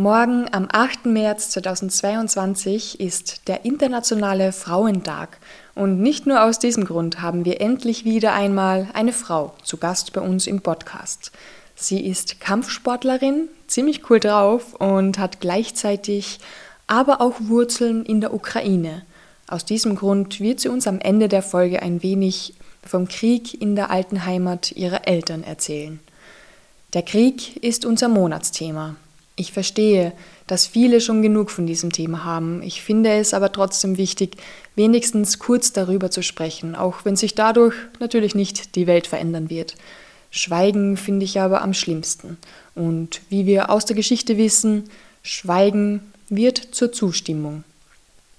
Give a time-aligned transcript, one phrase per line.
[0.00, 1.04] Morgen am 8.
[1.04, 5.36] März 2022 ist der Internationale Frauentag.
[5.74, 10.14] Und nicht nur aus diesem Grund haben wir endlich wieder einmal eine Frau zu Gast
[10.14, 11.32] bei uns im Podcast.
[11.74, 16.38] Sie ist Kampfsportlerin, ziemlich cool drauf und hat gleichzeitig
[16.86, 19.02] aber auch Wurzeln in der Ukraine.
[19.48, 23.76] Aus diesem Grund wird sie uns am Ende der Folge ein wenig vom Krieg in
[23.76, 26.00] der alten Heimat ihrer Eltern erzählen.
[26.94, 28.96] Der Krieg ist unser Monatsthema.
[29.40, 30.12] Ich verstehe,
[30.46, 32.62] dass viele schon genug von diesem Thema haben.
[32.62, 34.36] Ich finde es aber trotzdem wichtig,
[34.76, 39.76] wenigstens kurz darüber zu sprechen, auch wenn sich dadurch natürlich nicht die Welt verändern wird.
[40.30, 42.36] Schweigen finde ich aber am schlimmsten.
[42.74, 44.90] Und wie wir aus der Geschichte wissen,
[45.22, 47.64] Schweigen wird zur Zustimmung.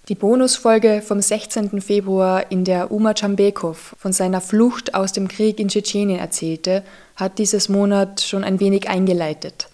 [0.08, 1.82] Die Bonusfolge vom 16.
[1.82, 6.84] Februar, in der Uma Chambekov von seiner Flucht aus dem Krieg in Tschetschenien erzählte,
[7.16, 9.71] hat dieses Monat schon ein wenig eingeleitet.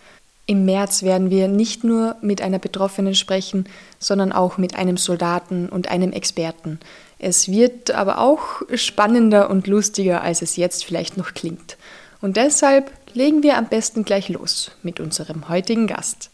[0.50, 3.68] Im März werden wir nicht nur mit einer Betroffenen sprechen,
[4.00, 6.80] sondern auch mit einem Soldaten und einem Experten.
[7.20, 11.78] Es wird aber auch spannender und lustiger, als es jetzt vielleicht noch klingt.
[12.22, 16.30] Und deshalb legen wir am besten gleich los mit unserem heutigen Gast.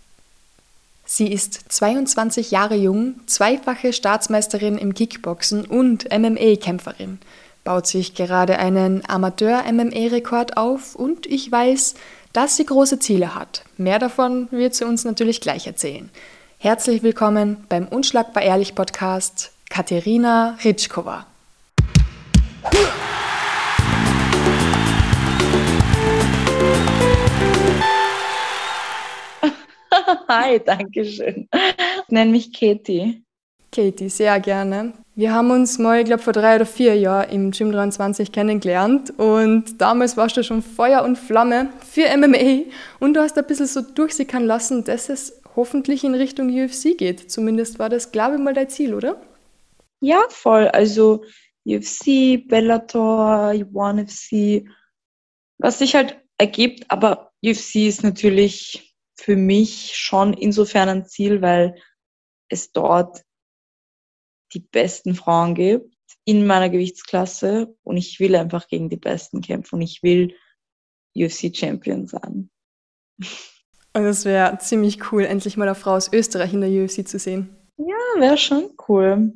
[1.05, 7.19] Sie ist 22 Jahre jung, zweifache Staatsmeisterin im Kickboxen und MMA-Kämpferin,
[7.63, 11.95] baut sich gerade einen Amateur-MMA-Rekord auf und ich weiß,
[12.33, 13.63] dass sie große Ziele hat.
[13.77, 16.09] Mehr davon wird sie uns natürlich gleich erzählen.
[16.57, 21.27] Herzlich willkommen beim Unschlagbar Ehrlich Podcast, Katerina Ritschkova.
[30.27, 31.47] Hi, danke schön.
[31.53, 33.22] Ich nenne mich Katie.
[33.73, 34.93] Katie, sehr gerne.
[35.15, 39.11] Wir haben uns mal, ich glaube, vor drei oder vier Jahren im Gym 23 kennengelernt
[39.17, 43.67] und damals warst du schon Feuer und Flamme für MMA und du hast ein bisschen
[43.67, 47.31] so durchsickern lassen, dass es hoffentlich in Richtung UFC geht.
[47.31, 49.21] Zumindest war das, glaube ich, mal dein Ziel, oder?
[50.01, 50.67] Ja, voll.
[50.67, 51.23] Also
[51.65, 54.67] UFC, Bellator, One FC,
[55.57, 61.75] was sich halt ergibt, aber UFC ist natürlich für mich schon insofern ein Ziel, weil
[62.49, 63.21] es dort
[64.53, 65.93] die besten Frauen gibt
[66.25, 70.35] in meiner Gewichtsklasse und ich will einfach gegen die Besten kämpfen und ich will
[71.15, 72.49] UFC-Champion sein.
[73.95, 77.19] Und es wäre ziemlich cool, endlich mal eine Frau aus Österreich in der UFC zu
[77.19, 77.55] sehen.
[77.77, 79.33] Ja, wäre schon cool.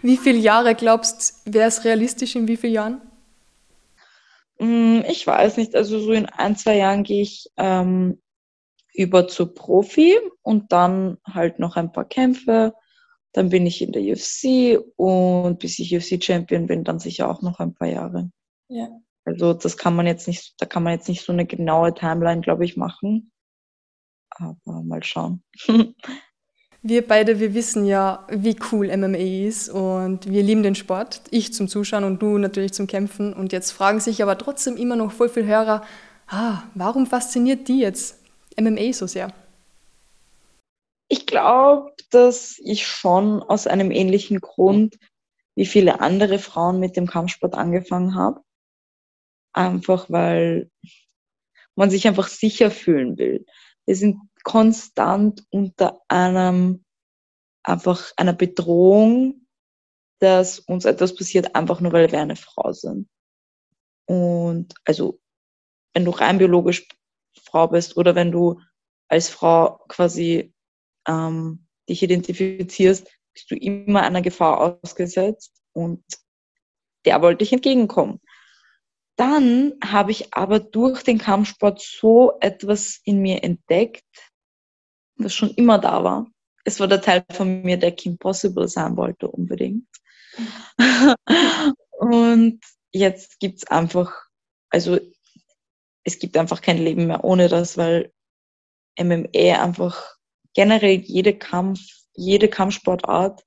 [0.00, 3.02] Wie viele Jahre glaubst du, wäre es realistisch in wie vielen Jahren?
[4.58, 5.76] Mm, ich weiß nicht.
[5.76, 8.20] Also so in ein, zwei Jahren gehe ich ähm,
[8.94, 12.74] über zu Profi und dann halt noch ein paar Kämpfe
[13.32, 17.60] dann bin ich in der UFC und bis ich UFC-Champion bin, dann sicher auch noch
[17.60, 18.30] ein paar Jahre.
[18.68, 18.88] Ja.
[19.24, 22.40] Also das kann man jetzt nicht, da kann man jetzt nicht so eine genaue Timeline,
[22.40, 23.32] glaube ich, machen.
[24.30, 25.42] Aber mal schauen.
[26.84, 31.22] Wir beide, wir wissen ja, wie cool MMA ist und wir lieben den Sport.
[31.30, 33.32] Ich zum Zuschauen und du natürlich zum Kämpfen.
[33.32, 35.84] Und jetzt fragen sich aber trotzdem immer noch voll viele Hörer,
[36.26, 38.18] ah, warum fasziniert die jetzt
[38.60, 39.32] MMA so sehr?
[41.12, 44.98] Ich glaube, dass ich schon aus einem ähnlichen Grund
[45.54, 48.40] wie viele andere Frauen mit dem Kampfsport angefangen habe.
[49.52, 50.70] Einfach weil
[51.74, 53.44] man sich einfach sicher fühlen will.
[53.84, 56.82] Wir sind konstant unter einem,
[57.62, 59.46] einfach einer Bedrohung,
[60.18, 63.06] dass uns etwas passiert, einfach nur weil wir eine Frau sind.
[64.06, 65.20] Und also,
[65.92, 66.88] wenn du rein biologisch
[67.38, 68.62] Frau bist oder wenn du
[69.08, 70.51] als Frau quasi
[71.06, 76.04] ähm, dich identifizierst, bist du immer einer Gefahr ausgesetzt und
[77.04, 78.20] der wollte ich entgegenkommen.
[79.16, 84.04] Dann habe ich aber durch den Kampfsport so etwas in mir entdeckt,
[85.16, 86.26] was schon immer da war.
[86.64, 89.86] Es war der Teil von mir, der Kim Possible sein wollte, unbedingt.
[91.98, 92.60] und
[92.92, 94.12] jetzt gibt's einfach,
[94.70, 94.98] also
[96.04, 98.12] es gibt einfach kein Leben mehr ohne das, weil
[98.98, 100.16] MMA einfach
[100.54, 101.80] generell jede Kampf,
[102.14, 103.42] jede Kampfsportart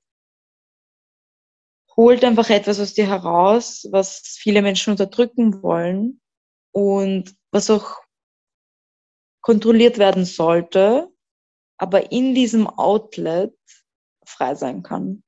[1.96, 6.20] holt einfach etwas aus dir heraus, was viele Menschen unterdrücken wollen
[6.72, 7.96] und was auch
[9.40, 11.08] kontrolliert werden sollte,
[11.78, 13.54] aber in diesem Outlet
[14.26, 15.22] frei sein kann.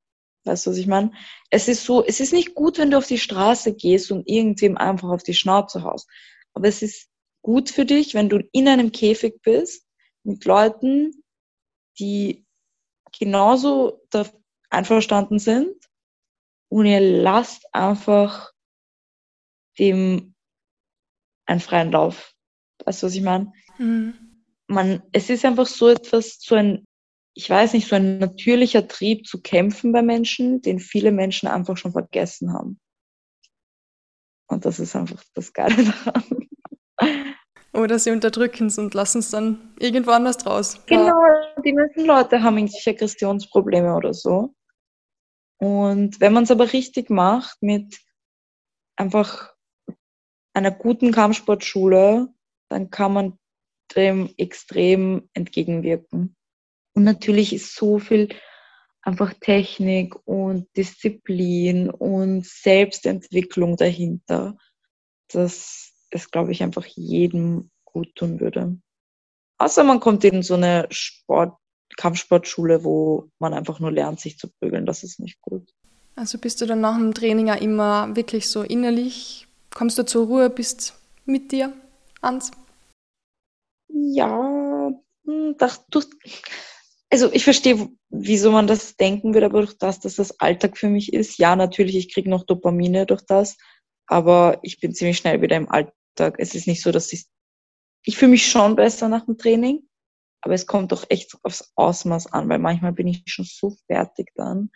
[0.45, 1.13] Weißt du, was ich meine?
[1.51, 4.77] Es ist so, es ist nicht gut, wenn du auf die Straße gehst und irgendwem
[4.77, 6.09] einfach auf die Schnauze haust.
[6.55, 7.09] Aber es ist
[7.43, 9.87] gut für dich, wenn du in einem Käfig bist
[10.25, 11.23] mit Leuten,
[11.99, 12.47] die
[13.19, 14.01] genauso
[14.71, 15.75] einverstanden sind
[16.69, 18.53] und ihr lasst einfach
[19.79, 20.35] dem
[21.47, 22.35] einen freien Lauf.
[22.85, 23.53] Weißt du, was ich meine?
[23.79, 24.45] Mhm.
[24.67, 26.85] man, es ist einfach so etwas, so ein,
[27.35, 31.77] ich weiß nicht, so ein natürlicher Trieb zu kämpfen bei Menschen, den viele Menschen einfach
[31.77, 32.79] schon vergessen haben.
[34.49, 36.49] Und das ist einfach das Geile daran.
[37.79, 40.81] Oder sie unterdrücken es und lassen es dann irgendwo anders raus.
[40.87, 41.15] Genau,
[41.65, 44.55] die meisten Leute haben irgendwelche Aggressionsprobleme oder so.
[45.59, 47.99] Und wenn man es aber richtig macht, mit
[48.97, 49.55] einfach
[50.55, 52.29] einer guten Kampfsportschule,
[52.69, 53.39] dann kann man
[53.95, 56.37] dem extrem entgegenwirken.
[56.95, 58.29] Und natürlich ist so viel
[59.03, 64.57] einfach Technik und Disziplin und Selbstentwicklung dahinter,
[65.29, 68.79] dass es, glaube ich, einfach jedem gut tun würde.
[69.59, 71.57] Außer man kommt in so eine Sport,
[71.97, 74.87] Kampfsportschule, wo man einfach nur lernt, sich zu prügeln.
[74.87, 75.69] Das ist nicht gut.
[76.15, 80.27] Also bist du dann nach dem Training ja immer wirklich so innerlich, kommst du zur
[80.27, 80.95] Ruhe, bist
[81.25, 81.73] mit dir
[82.21, 82.51] ans?
[83.89, 84.91] Ja,
[85.25, 86.01] hm, das, du,
[87.11, 90.89] also ich verstehe, wieso man das denken würde, aber durch das, dass das Alltag für
[90.89, 93.57] mich ist, ja, natürlich, ich kriege noch Dopamine durch das,
[94.07, 95.95] aber ich bin ziemlich schnell wieder im Alltag.
[96.21, 97.27] Es ist nicht so, dass ich,
[98.03, 99.89] ich fühle mich schon besser nach dem Training,
[100.41, 104.31] aber es kommt doch echt aufs Ausmaß an, weil manchmal bin ich schon so fertig
[104.35, 104.71] dann,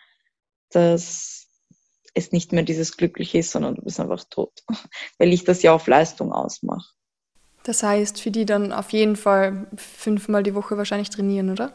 [0.70, 1.48] dass
[2.14, 4.52] es nicht mehr dieses Glückliche ist, sondern du bist einfach tot,
[5.18, 6.92] weil ich das ja auf Leistung ausmache.
[7.64, 11.72] Das heißt, für die dann auf jeden Fall fünfmal die Woche wahrscheinlich trainieren, oder?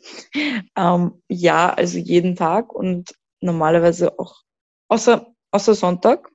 [0.76, 4.42] Ähm, ja, also jeden Tag und normalerweise auch,
[4.88, 6.30] außer, außer Sonntag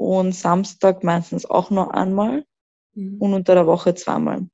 [0.00, 2.46] und Samstag meistens auch nur einmal
[2.94, 3.20] mhm.
[3.20, 4.48] und unter der Woche zweimal.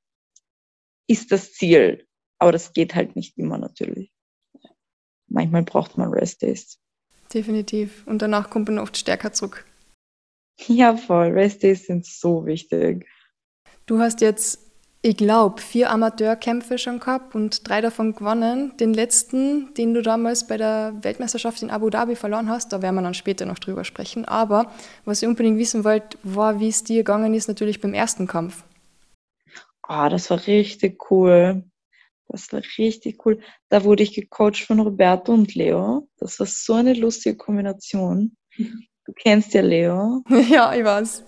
[1.07, 2.05] Ist das Ziel,
[2.41, 4.13] aber das geht halt nicht immer natürlich.
[5.29, 6.81] Manchmal braucht man Rest Days.
[7.33, 8.05] Definitiv.
[8.09, 9.65] Und danach kommt man oft stärker zurück.
[10.67, 11.29] Ja, voll.
[11.29, 13.07] Rest Days sind so wichtig.
[13.87, 14.66] Du hast jetzt
[15.07, 18.77] ich glaube, vier Amateurkämpfe schon gehabt und drei davon gewonnen.
[18.79, 22.97] Den letzten, den du damals bei der Weltmeisterschaft in Abu Dhabi verloren hast, da werden
[22.97, 24.25] wir dann später noch drüber sprechen.
[24.25, 24.73] Aber
[25.05, 28.65] was ich unbedingt wissen wollte, war, wie es dir gegangen ist, natürlich beim ersten Kampf.
[29.83, 31.63] Ah, oh, das war richtig cool.
[32.27, 33.41] Das war richtig cool.
[33.69, 36.09] Da wurde ich gecoacht von Roberto und Leo.
[36.19, 38.37] Das war so eine lustige Kombination.
[38.57, 40.25] Du kennst ja Leo.
[40.51, 41.25] Ja, ich weiß.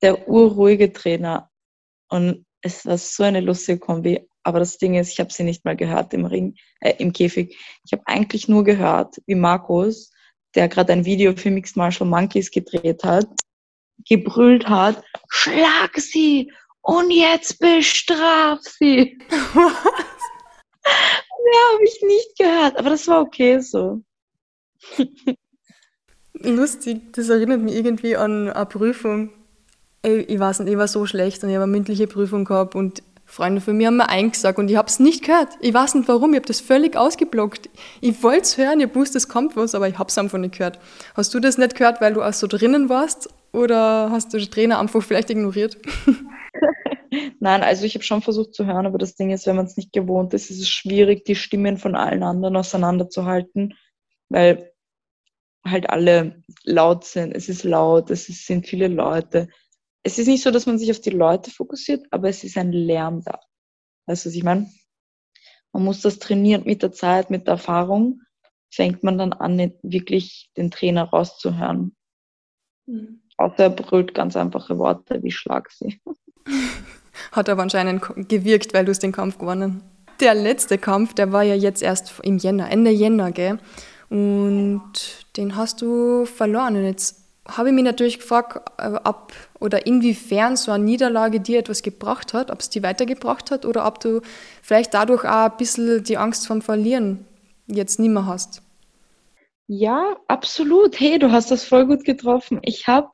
[0.00, 1.50] Der urruhige Trainer.
[2.08, 4.20] Und es war so eine lustige Kombi.
[4.42, 7.56] Aber das Ding ist, ich habe sie nicht mal gehört im Ring, äh, im Käfig.
[7.84, 10.12] Ich habe eigentlich nur gehört, wie Markus,
[10.54, 13.28] der gerade ein Video für Mixed Martial Monkeys gedreht hat,
[14.08, 19.18] gebrüllt hat, schlag sie und jetzt bestraf sie.
[21.46, 24.02] Mehr habe ich nicht gehört, aber das war okay so.
[26.34, 29.32] Lustig, das erinnert mich irgendwie an eine Prüfung
[30.06, 33.02] ich weiß nicht, ich war so schlecht und ich habe eine mündliche Prüfung gehabt und
[33.24, 35.48] Freunde von mir haben mir eingesagt und ich habe es nicht gehört.
[35.60, 37.68] Ich weiß nicht warum, ich habe das völlig ausgeblockt.
[38.00, 40.56] Ich wollte es hören, ich wusste, es kommt was, aber ich habe es einfach nicht
[40.56, 40.78] gehört.
[41.14, 44.50] Hast du das nicht gehört, weil du auch so drinnen warst oder hast du den
[44.50, 45.76] Trainer einfach vielleicht ignoriert?
[47.40, 49.76] Nein, also ich habe schon versucht zu hören, aber das Ding ist, wenn man es
[49.76, 53.74] nicht gewohnt ist, ist es schwierig, die Stimmen von allen anderen auseinanderzuhalten,
[54.28, 54.70] weil
[55.64, 57.34] halt alle laut sind.
[57.34, 59.48] Es ist laut, es sind viele Leute
[60.06, 62.70] es ist nicht so, dass man sich auf die Leute fokussiert, aber es ist ein
[62.70, 63.40] Lärm da.
[64.06, 64.70] Weißt du, was ich meine?
[65.72, 68.22] Man muss das trainieren mit der Zeit, mit der Erfahrung,
[68.70, 71.96] fängt man dann an, wirklich den Trainer rauszuhören.
[72.86, 73.20] Mhm.
[73.36, 76.00] Auch der brüllt ganz einfache Worte wie Schlag sie.
[77.32, 79.82] Hat aber anscheinend gewirkt, weil du es den Kampf gewonnen.
[80.20, 83.58] Der letzte Kampf, der war ja jetzt erst im Jänner, Ende Jänner, gell?
[84.08, 84.92] Und
[85.36, 86.76] den hast du verloren.
[86.76, 91.60] Und jetzt habe ich mich natürlich gefragt, äh, ob oder inwiefern so eine Niederlage dir
[91.60, 94.20] etwas gebracht hat, ob es dir weitergebracht hat oder ob du
[94.62, 97.26] vielleicht dadurch auch ein bisschen die Angst vom Verlieren
[97.66, 98.62] jetzt nicht mehr hast.
[99.68, 101.00] Ja, absolut.
[101.00, 102.60] Hey, du hast das voll gut getroffen.
[102.62, 103.10] Ich habe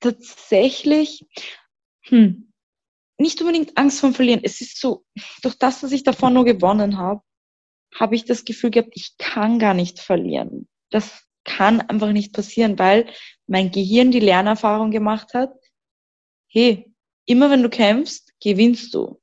[0.00, 1.26] tatsächlich
[2.02, 2.52] hm,
[3.18, 4.40] nicht unbedingt Angst vom Verlieren.
[4.42, 5.04] Es ist so,
[5.42, 7.22] durch das, dass ich davon nur gewonnen habe,
[7.94, 10.68] habe ich das Gefühl gehabt, ich kann gar nicht verlieren.
[10.90, 13.06] Das kann einfach nicht passieren, weil
[13.46, 15.50] mein Gehirn die Lernerfahrung gemacht hat,
[16.46, 19.20] hey, immer wenn du kämpfst, gewinnst du.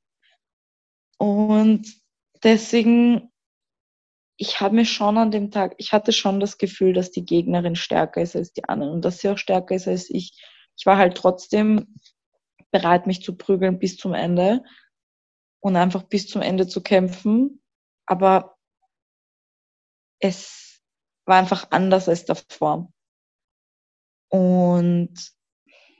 [1.18, 1.86] Und
[2.42, 3.32] deswegen,
[4.36, 7.76] ich habe mir schon an dem Tag, ich hatte schon das Gefühl, dass die Gegnerin
[7.76, 10.32] stärker ist als die anderen und dass sie auch stärker ist als ich.
[10.76, 11.94] Ich war halt trotzdem
[12.70, 14.62] bereit, mich zu prügeln bis zum Ende
[15.60, 17.62] und einfach bis zum Ende zu kämpfen.
[18.04, 18.56] Aber
[20.18, 20.65] es
[21.26, 22.92] war einfach anders als davor.
[24.28, 25.12] Und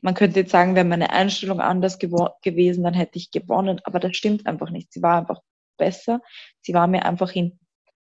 [0.03, 4.17] man könnte jetzt sagen, wäre meine Einstellung anders gewesen, dann hätte ich gewonnen, aber das
[4.17, 4.93] stimmt einfach nicht.
[4.93, 5.41] Sie war einfach
[5.77, 6.21] besser.
[6.61, 7.59] Sie war mir einfach in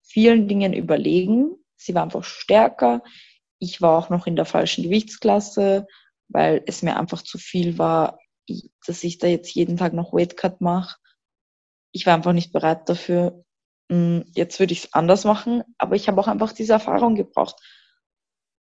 [0.03, 1.57] vielen Dingen überlegen.
[1.77, 3.03] Sie war einfach stärker.
[3.59, 5.87] Ich war auch noch in der falschen Gewichtsklasse,
[6.29, 8.19] weil es mir einfach zu viel war,
[8.87, 10.99] dass ich da jetzt jeden Tag noch Weightcut mache.
[11.93, 13.45] Ich war einfach nicht bereit dafür.
[13.91, 17.57] Hm, jetzt würde ich es anders machen, aber ich habe auch einfach diese Erfahrung gebraucht.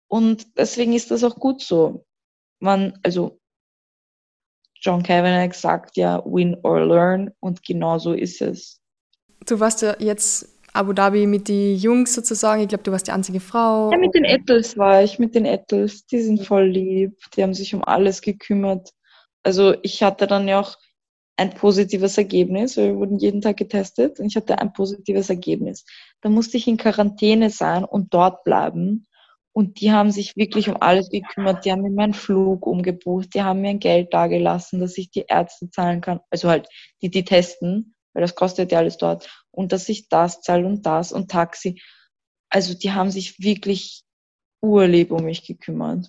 [0.09, 2.05] Und deswegen ist das auch gut so.
[2.61, 3.41] Man, also
[4.81, 8.81] John Kavanagh sagt ja, win or learn und genau so ist es.
[9.47, 12.63] Du warst ja jetzt Abu Dhabi mit den Jungs sozusagen.
[12.63, 13.91] Ich glaube, du warst die einzige Frau.
[13.91, 16.07] Ja, mit den Ettels war ich, mit den Ettels.
[16.07, 17.19] Die sind voll lieb.
[17.37, 18.91] Die haben sich um alles gekümmert.
[19.43, 20.77] Also ich hatte dann ja auch
[21.43, 22.77] ein positives Ergebnis.
[22.77, 25.85] Wir wurden jeden Tag getestet und ich hatte ein positives Ergebnis.
[26.21, 29.07] Da musste ich in Quarantäne sein und dort bleiben.
[29.53, 31.65] Und die haben sich wirklich um alles gekümmert.
[31.65, 33.35] Die haben mir meinen Flug umgebucht.
[33.35, 36.21] Die haben mir ein Geld dagelassen, dass ich die Ärzte zahlen kann.
[36.31, 36.69] Also halt,
[37.03, 39.29] die, die testen, weil das kostet ja alles dort.
[39.51, 41.83] Und dass ich das zahle und das und Taxi.
[42.49, 44.05] Also die haben sich wirklich
[44.63, 46.09] urlieb um mich gekümmert.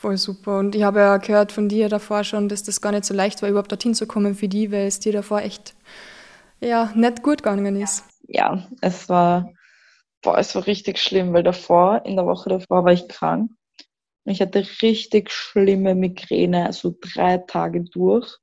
[0.00, 0.60] Voll super.
[0.60, 3.42] Und ich habe ja gehört von dir davor schon, dass das gar nicht so leicht
[3.42, 5.74] war, überhaupt dorthin zu kommen für die, weil es dir davor echt
[6.60, 8.04] ja, nicht gut gegangen ist.
[8.28, 9.52] Ja, es war
[10.22, 13.50] boah, es war richtig schlimm, weil davor, in der Woche davor war ich krank.
[14.24, 18.36] Ich hatte richtig schlimme Migräne, so drei Tage durch.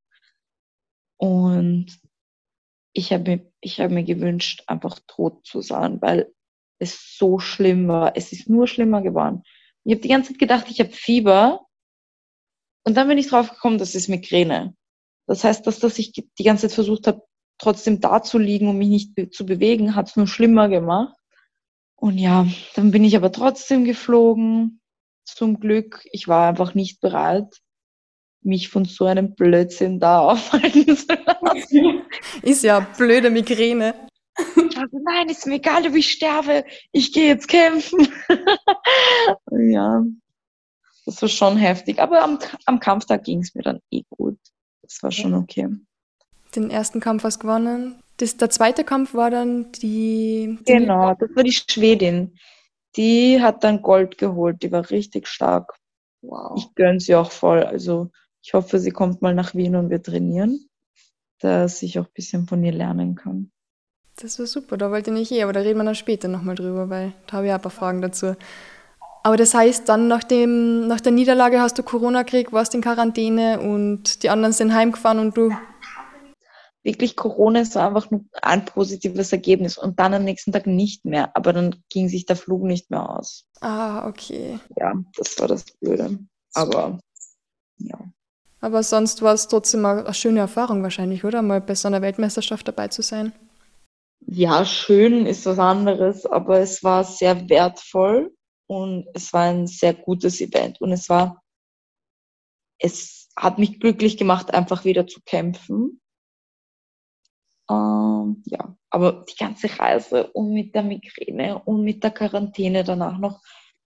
[1.17, 1.87] Und
[2.91, 6.33] ich habe mir, hab mir gewünscht, einfach tot zu sein, weil
[6.79, 8.17] es so schlimm war.
[8.17, 9.43] Es ist nur schlimmer geworden.
[9.85, 11.65] Ich habe die ganze Zeit gedacht, ich habe Fieber.
[12.83, 14.75] Und dann bin ich drauf gekommen, das ist Migräne.
[15.27, 17.23] Das heißt, dass, dass ich die ganze Zeit versucht habe,
[17.57, 21.15] trotzdem da zu liegen und mich nicht zu bewegen, hat es nur schlimmer gemacht.
[21.95, 24.81] Und ja, dann bin ich aber trotzdem geflogen.
[25.23, 26.05] Zum Glück.
[26.11, 27.61] Ich war einfach nicht bereit,
[28.41, 32.01] mich von so einem Blödsinn da aufhalten zu lassen.
[32.43, 33.95] Ist ja blöde Migräne.
[34.85, 36.63] Also nein, ist mir egal, ob ich sterbe.
[36.91, 38.07] Ich gehe jetzt kämpfen.
[39.51, 40.03] ja,
[41.07, 41.97] das war schon heftig.
[41.97, 42.37] Aber am,
[42.67, 44.37] am Kampftag ging es mir dann eh gut.
[44.83, 45.69] Das war schon okay.
[46.55, 47.99] Den ersten Kampf hast du gewonnen.
[48.17, 50.73] Das, der zweite Kampf war dann die, die.
[50.73, 52.37] Genau, das war die Schwedin.
[52.95, 54.61] Die hat dann Gold geholt.
[54.61, 55.73] Die war richtig stark.
[56.21, 56.57] Wow.
[56.57, 57.63] Ich gönne sie auch voll.
[57.63, 58.11] Also
[58.43, 60.69] ich hoffe, sie kommt mal nach Wien und wir trainieren,
[61.39, 63.51] dass ich auch ein bisschen von ihr lernen kann.
[64.17, 66.55] Das war super, da wollte ich nicht eh, aber da reden wir dann später nochmal
[66.55, 68.35] drüber, weil da habe ich auch ein paar Fragen dazu.
[69.23, 72.81] Aber das heißt, dann nach, dem, nach der Niederlage hast du Corona gekriegt, warst in
[72.81, 75.51] Quarantäne und die anderen sind heimgefahren und du
[76.83, 81.35] wirklich Corona ist einfach nur ein positives Ergebnis und dann am nächsten Tag nicht mehr.
[81.35, 83.45] Aber dann ging sich der Flug nicht mehr aus.
[83.59, 84.59] Ah, okay.
[84.77, 86.19] Ja, das war das Blöde.
[86.53, 86.99] Aber
[87.79, 87.97] ja.
[88.61, 91.41] Aber sonst war es trotzdem eine schöne Erfahrung wahrscheinlich, oder?
[91.41, 93.33] Mal bei so einer Weltmeisterschaft dabei zu sein.
[94.27, 98.35] Ja, schön ist was anderes, aber es war sehr wertvoll
[98.67, 101.43] und es war ein sehr gutes Event und es war,
[102.79, 106.01] es hat mich glücklich gemacht, einfach wieder zu kämpfen
[107.69, 113.17] ähm, ja, aber die ganze Reise und mit der Migräne und mit der Quarantäne danach
[113.17, 113.41] noch,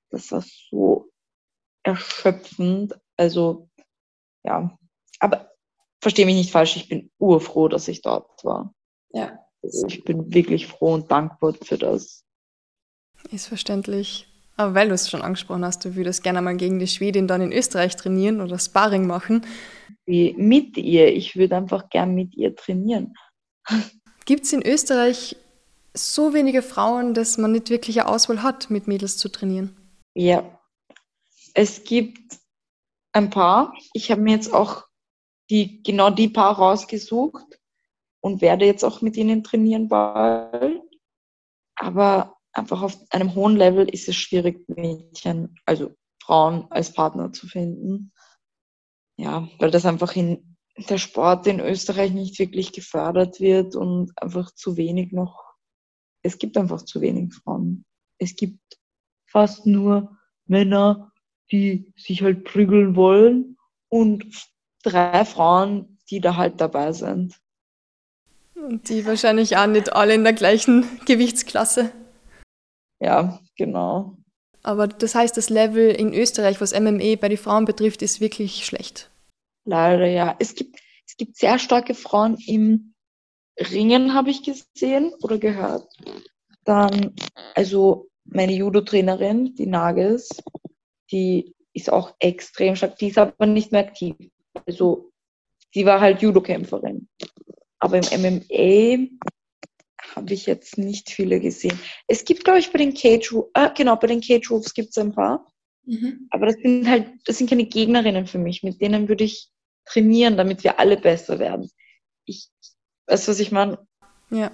[0.10, 1.10] das war so
[1.84, 3.00] erschöpfend.
[3.16, 3.70] Also,
[4.44, 4.78] ja,
[5.20, 5.52] aber
[6.02, 8.74] verstehe mich nicht falsch, ich bin urfroh, dass ich dort war.
[9.12, 9.40] Ja.
[9.62, 12.24] Also ich bin wirklich froh und dankbar für das.
[13.32, 14.28] Ist verständlich.
[14.56, 17.42] Aber weil du es schon angesprochen hast, du würdest gerne mal gegen die Schwedin dann
[17.42, 19.46] in Österreich trainieren oder Sparring machen.
[20.06, 21.14] Mit ihr.
[21.16, 23.14] Ich würde einfach gern mit ihr trainieren.
[24.26, 25.36] Gibt es in Österreich
[25.94, 29.76] so wenige Frauen, dass man nicht wirklich eine Auswahl hat, mit Mädels zu trainieren?
[30.14, 30.60] Ja,
[31.54, 32.38] es gibt
[33.12, 33.74] ein paar.
[33.94, 34.86] Ich habe mir jetzt auch
[35.50, 37.59] die, genau die paar rausgesucht
[38.22, 40.82] und werde jetzt auch mit ihnen trainieren bald.
[41.76, 47.48] Aber einfach auf einem hohen Level ist es schwierig, Mädchen, also Frauen als Partner zu
[47.48, 48.12] finden.
[49.18, 50.58] Ja, weil das einfach in
[50.88, 55.44] der Sport in Österreich nicht wirklich gefördert wird und einfach zu wenig noch,
[56.24, 57.86] es gibt einfach zu wenig Frauen.
[58.18, 58.60] Es gibt
[59.26, 61.12] fast nur Männer,
[61.52, 63.58] die sich halt prügeln wollen
[63.90, 64.26] und
[64.84, 67.40] drei Frauen, die da halt dabei sind.
[68.70, 71.92] Und die wahrscheinlich auch nicht alle in der gleichen Gewichtsklasse.
[73.00, 74.16] Ja, genau.
[74.62, 78.66] Aber das heißt, das Level in Österreich, was MMA bei den Frauen betrifft, ist wirklich
[78.66, 79.10] schlecht.
[79.66, 80.36] Leider ja.
[80.38, 82.94] Es gibt, es gibt sehr starke Frauen im
[83.60, 85.88] Ringen, habe ich gesehen oder gehört.
[86.64, 87.16] Dann,
[87.56, 90.30] also meine Judo-Trainerin, die Nagels,
[91.12, 92.98] die ist auch extrem stark.
[92.98, 94.16] Die ist aber nicht mehr aktiv.
[94.68, 95.10] Also
[95.74, 97.08] sie war halt Judo-Kämpferin.
[97.80, 99.08] Aber im MMA
[100.16, 101.80] habe ich jetzt nicht viele gesehen.
[102.08, 104.90] Es gibt, glaube ich, bei den Cage Wolves, ah, genau, bei den Cage Wolves gibt
[104.90, 105.46] es ein paar.
[105.86, 106.28] Mhm.
[106.30, 108.64] Aber das sind halt, das sind keine Gegnerinnen für mich.
[108.64, 109.50] Mit denen würde ich
[109.86, 111.70] trainieren, damit wir alle besser werden.
[112.26, 112.50] Ich,
[113.08, 113.80] weißt du, was ich meine?
[114.30, 114.52] Ja.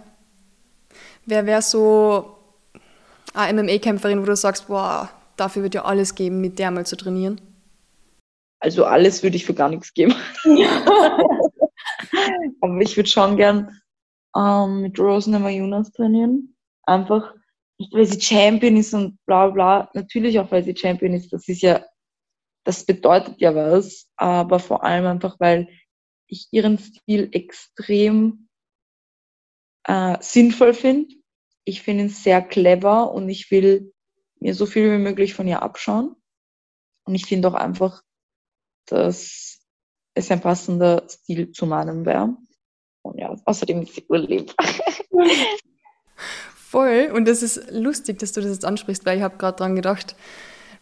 [1.26, 2.38] Wer wäre so
[3.34, 6.96] eine MMA-Kämpferin, wo du sagst, boah, dafür wird ja alles geben, mit der mal zu
[6.96, 7.42] trainieren?
[8.60, 10.16] Also alles würde ich für gar nichts geben.
[12.62, 13.82] Aber ich würde schon gern
[14.36, 16.56] ähm, mit Rose Namajunas trainieren.
[16.84, 17.34] Einfach,
[17.78, 19.90] nicht weil sie Champion ist und bla bla.
[19.94, 21.32] Natürlich auch, weil sie Champion ist.
[21.34, 21.86] Das ist ja,
[22.64, 24.10] das bedeutet ja was.
[24.18, 25.70] Aber vor allem einfach, weil
[26.28, 28.50] ich ihren Stil extrem
[29.86, 31.14] äh, sinnvoll finde.
[31.64, 33.94] Ich finde ihn sehr clever und ich will
[34.40, 36.16] mir so viel wie möglich von ihr abschauen.
[37.06, 38.04] Und ich finde auch einfach,
[38.88, 39.55] dass
[40.16, 42.36] es ein passender Stil zu meinem wäre.
[43.04, 44.54] Und ja, außerdem ist sie urlieb.
[46.56, 47.12] Voll.
[47.14, 50.16] Und das ist lustig, dass du das jetzt ansprichst, weil ich habe gerade dran gedacht,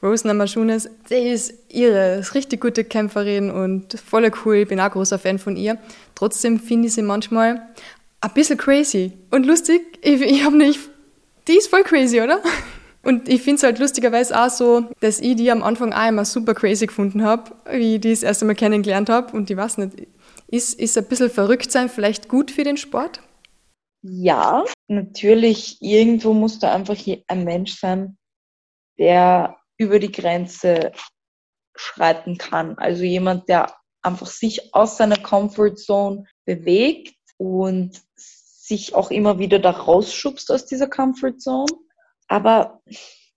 [0.02, 4.58] Rose Namashunas, sie ist ihre, ist richtig gute Kämpferin und voll cool.
[4.58, 5.78] Ich bin auch großer Fan von ihr.
[6.14, 7.70] Trotzdem finde ich sie manchmal
[8.20, 9.82] ein bisschen crazy und lustig.
[10.02, 10.80] Ich, ich habe nicht,
[11.48, 12.42] die ist voll crazy, oder?
[13.04, 16.24] Und ich finde es halt lustigerweise auch so, dass ich die am Anfang auch immer
[16.24, 19.36] super crazy gefunden habe, wie ich die das erste Mal kennengelernt habe.
[19.36, 20.08] Und ich weiß nicht,
[20.48, 23.20] ist, ist ein bisschen verrückt sein vielleicht gut für den Sport?
[24.04, 28.18] Ja, natürlich, irgendwo muss da einfach ein Mensch sein,
[28.98, 30.94] der über die Grenze
[31.76, 32.78] schreiten kann.
[32.78, 39.60] Also jemand, der einfach sich aus seiner Comfort Zone bewegt und sich auch immer wieder
[39.60, 41.72] da rausschubst aus dieser Comfort Zone
[42.28, 42.82] aber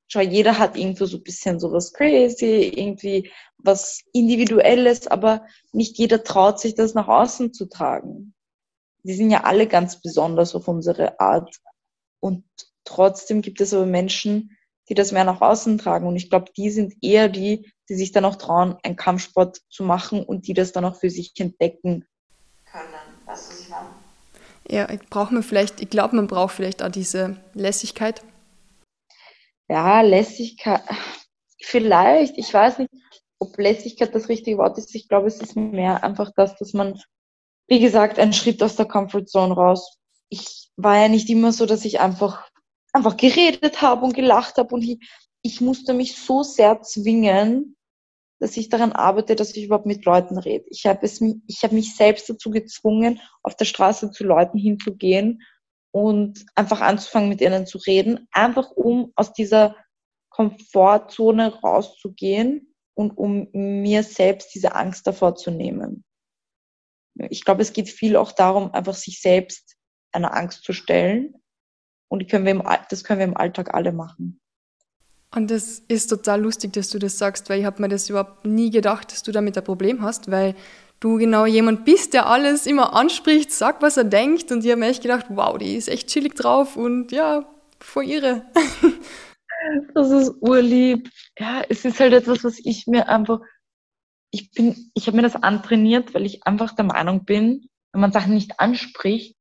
[0.09, 5.99] schau, jeder hat irgendwo so ein bisschen so was crazy, irgendwie was Individuelles, aber nicht
[5.99, 8.35] jeder traut sich das nach außen zu tragen.
[9.03, 11.57] Die sind ja alle ganz besonders auf unsere Art.
[12.21, 12.45] Und
[12.85, 14.57] trotzdem gibt es aber Menschen,
[14.89, 16.07] die das mehr nach außen tragen.
[16.07, 19.85] Und ich glaube, die sind eher die, die sich dann auch trauen, einen Kampfsport zu
[19.85, 22.05] machen und die das dann auch für sich entdecken
[22.71, 22.85] können.
[23.27, 23.89] Was ich meine?
[24.69, 28.23] Ja, braucht man vielleicht, ich glaube, man braucht vielleicht auch diese Lässigkeit
[29.69, 30.83] ja, Lässigkeit,
[31.63, 32.91] vielleicht, ich weiß nicht,
[33.39, 34.95] ob Lässigkeit das richtige Wort ist.
[34.95, 37.01] Ich glaube, es ist mehr einfach das, dass man,
[37.69, 39.99] wie gesagt, einen Schritt aus der Comfortzone raus.
[40.29, 42.49] Ich war ja nicht immer so, dass ich einfach,
[42.93, 44.99] einfach geredet habe und gelacht habe und ich,
[45.43, 47.77] ich musste mich so sehr zwingen,
[48.39, 50.67] dass ich daran arbeite, dass ich überhaupt mit Leuten rede.
[50.69, 55.43] Ich habe es, ich habe mich selbst dazu gezwungen, auf der Straße zu Leuten hinzugehen
[55.97, 59.77] und einfach anzufangen, mit ihnen zu reden, einfach um aus dieser
[60.29, 66.05] Komfortzone rauszugehen und um mir selbst diese Angst davor zu nehmen.
[67.31, 69.75] Ich glaube, es geht viel auch darum, einfach sich selbst
[70.13, 71.35] einer Angst zu stellen.
[72.09, 74.39] Und können im, das können wir im Alltag alle machen.
[75.35, 78.45] Und das ist total lustig, dass du das sagst, weil ich habe mir das überhaupt
[78.45, 80.55] nie gedacht, dass du damit ein Problem hast, weil
[81.01, 84.51] du genau jemand bist, der alles immer anspricht, sagt, was er denkt.
[84.53, 87.47] Und ich habe mir echt gedacht, wow, die ist echt chillig drauf und ja,
[87.81, 88.47] vor ihre.
[89.95, 91.11] Das ist urlieb.
[91.39, 93.41] Ja, es ist halt etwas, was ich mir einfach,
[94.31, 98.13] ich bin, ich habe mir das antrainiert, weil ich einfach der Meinung bin, wenn man
[98.13, 99.37] Sachen nicht anspricht,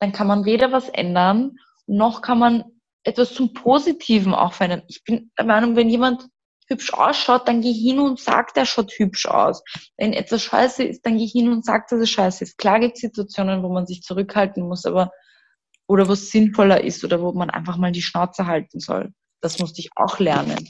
[0.00, 2.64] dann kann man weder was ändern, noch kann man
[3.04, 4.82] etwas zum Positiven auch verändern.
[4.88, 6.28] Ich bin der Meinung, wenn jemand
[6.68, 9.62] hübsch ausschaut, dann geh hin und sag, der schaut hübsch aus.
[9.96, 12.58] Wenn etwas scheiße ist, dann geh hin und sag, dass es scheiße ist.
[12.58, 15.10] Klar gibt es Situationen, wo man sich zurückhalten muss, aber
[15.86, 19.12] oder wo es sinnvoller ist oder wo man einfach mal die Schnauze halten soll.
[19.40, 20.68] Das musste ich auch lernen.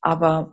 [0.00, 0.50] Aber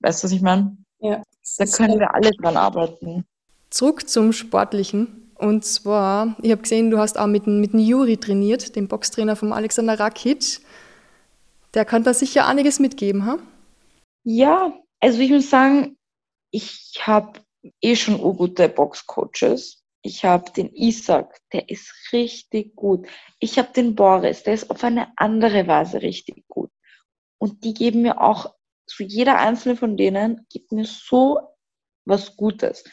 [0.00, 0.76] weißt du, was ich meine?
[1.00, 1.22] Ja.
[1.58, 3.26] Da können wir alle dran arbeiten.
[3.70, 5.30] Zurück zum Sportlichen.
[5.34, 9.36] Und zwar, ich habe gesehen, du hast auch mit, mit dem Juri trainiert, dem Boxtrainer
[9.36, 10.60] vom Alexander Rakic.
[11.74, 13.38] Der kann da sicher einiges mitgeben, ha?
[14.30, 15.96] Ja, also ich muss sagen,
[16.50, 17.40] ich habe
[17.80, 19.82] eh schon gute Boxcoaches.
[20.02, 23.08] Ich habe den Isaac, der ist richtig gut.
[23.40, 26.70] Ich habe den Boris, der ist auf eine andere Weise richtig gut.
[27.38, 31.40] Und die geben mir auch, so jeder einzelne von denen gibt mir so
[32.04, 32.84] was Gutes.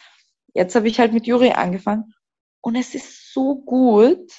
[0.54, 2.14] Jetzt habe ich halt mit Juri angefangen
[2.62, 4.32] und es ist so gut.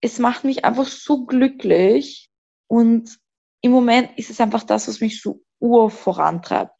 [0.00, 2.30] Es macht mich einfach so glücklich
[2.68, 3.18] und
[3.60, 6.74] im Moment ist es einfach das, was mich so ur vorantreibt.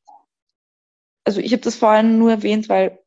[1.24, 2.98] Also ich habe das vorhin nur erwähnt, weil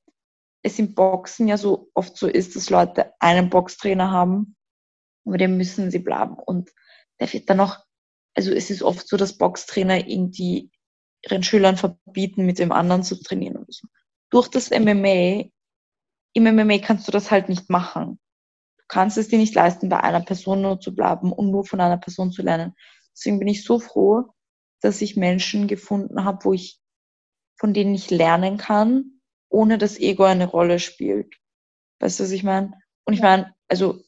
[0.63, 4.55] es im Boxen ja so oft so ist, dass Leute einen Boxtrainer haben,
[5.25, 6.35] über dem müssen sie bleiben.
[6.35, 6.71] Und
[7.19, 7.79] der wird dann auch,
[8.35, 10.71] also es ist oft so, dass Boxtrainer irgendwie
[11.23, 13.65] ihren Schülern verbieten, mit dem anderen zu trainieren.
[14.29, 15.49] Durch das MMA,
[16.33, 18.19] im MMA kannst du das halt nicht machen.
[18.77, 21.79] Du kannst es dir nicht leisten, bei einer Person nur zu bleiben und nur von
[21.79, 22.73] einer Person zu lernen.
[23.15, 24.33] Deswegen bin ich so froh,
[24.83, 26.79] dass ich Menschen gefunden habe, wo ich
[27.57, 31.35] von denen ich lernen kann, ohne dass Ego eine Rolle spielt.
[31.99, 32.73] Weißt du, was ich meine?
[33.05, 34.03] Und ich meine, also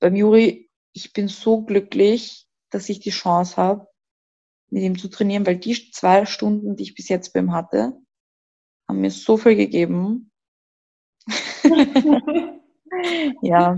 [0.00, 3.88] beim Juri, ich bin so glücklich, dass ich die Chance habe,
[4.68, 7.98] mit ihm zu trainieren, weil die zwei Stunden, die ich bis jetzt bei ihm hatte,
[8.88, 10.30] haben mir so viel gegeben.
[13.42, 13.76] ja.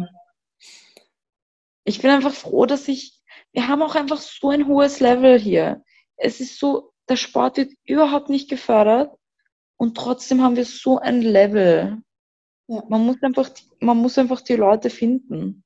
[1.84, 3.13] Ich bin einfach froh, dass ich,
[3.54, 5.82] wir haben auch einfach so ein hohes Level hier.
[6.16, 9.16] Es ist so, der Sport wird überhaupt nicht gefördert
[9.76, 11.98] und trotzdem haben wir so ein Level.
[12.66, 12.82] Ja.
[12.88, 15.62] Man muss einfach, man muss einfach die Leute finden.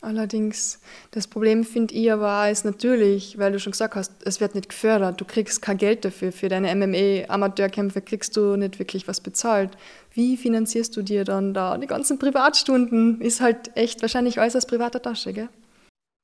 [0.00, 4.54] Allerdings, das Problem finde ich aber ist natürlich, weil du schon gesagt hast, es wird
[4.54, 6.30] nicht gefördert, du kriegst kein Geld dafür.
[6.30, 9.76] Für deine MMA-Amateurkämpfe kriegst du nicht wirklich was bezahlt.
[10.12, 13.20] Wie finanzierst du dir dann da die ganzen Privatstunden?
[13.20, 15.48] Ist halt echt wahrscheinlich alles aus privater Tasche, gell?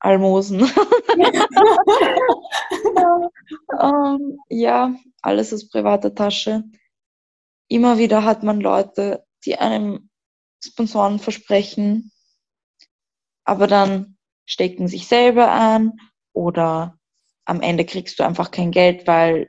[0.05, 0.63] Almosen.
[3.81, 6.65] um, ja, alles aus privater Tasche.
[7.69, 10.11] Immer wieder hat man Leute, die einem
[10.63, 12.13] Sponsoren versprechen,
[13.45, 15.99] aber dann stecken sich selber an
[16.35, 16.99] oder
[17.47, 19.49] am Ende kriegst du einfach kein Geld, weil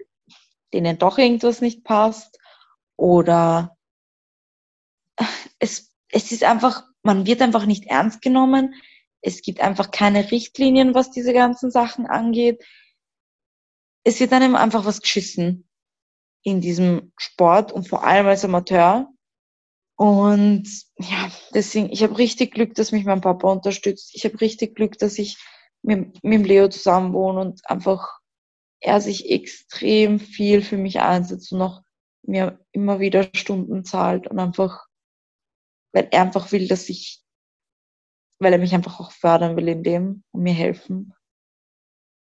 [0.73, 2.39] denen doch irgendwas nicht passt
[2.95, 3.75] oder
[5.59, 8.75] es, es ist einfach, man wird einfach nicht ernst genommen.
[9.25, 12.63] Es gibt einfach keine Richtlinien, was diese ganzen Sachen angeht.
[14.03, 15.67] Es wird einem einfach was geschissen
[16.43, 19.09] in diesem Sport und vor allem als Amateur.
[19.97, 24.11] Und ja, deswegen, ich habe richtig Glück, dass mich mein Papa unterstützt.
[24.13, 25.37] Ich habe richtig Glück, dass ich
[25.81, 28.19] mit, mit Leo zusammen wohne und einfach
[28.79, 31.81] er sich extrem viel für mich einsetzt und noch
[32.21, 34.85] mir immer wieder Stunden zahlt und einfach,
[35.93, 37.23] weil er einfach will, dass ich,
[38.39, 41.13] weil er mich einfach auch fördern will in dem und mir helfen.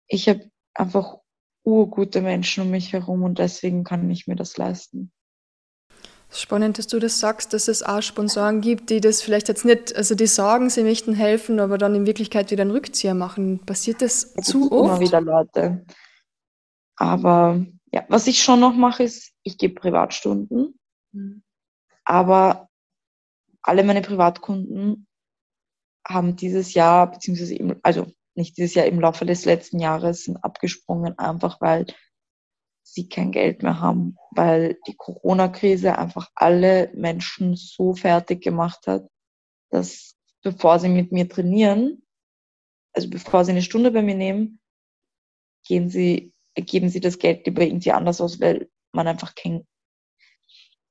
[0.07, 1.19] Ich habe einfach
[1.65, 5.13] urgute Menschen um mich herum und deswegen kann ich mir das leisten.
[6.31, 9.95] Spannend, dass du das sagst, dass es auch Sponsoren gibt, die das vielleicht jetzt nicht,
[9.95, 13.65] also die sagen, sie möchten helfen, aber dann in Wirklichkeit wieder einen Rückzieher machen.
[13.65, 14.91] Passiert das es zu oft?
[14.91, 15.87] Immer wieder Leute.
[16.97, 20.79] Aber ja, was ich schon noch mache, ist, ich gebe Privatstunden.
[21.13, 21.45] Mhm.
[22.05, 22.69] Aber
[23.63, 25.07] alle meine Privatkunden
[26.07, 30.37] haben dieses Jahr, beziehungsweise im, also nicht dieses Jahr, im Laufe des letzten Jahres sind
[30.39, 31.87] abgesprungen, einfach weil
[32.83, 39.09] sie kein Geld mehr haben, weil die Corona-Krise einfach alle Menschen so fertig gemacht hat,
[39.71, 42.03] dass bevor sie mit mir trainieren,
[42.93, 44.61] also bevor sie eine Stunde bei mir nehmen,
[45.67, 49.67] gehen sie, geben sie das Geld lieber irgendwie anders aus, weil man einfach kein,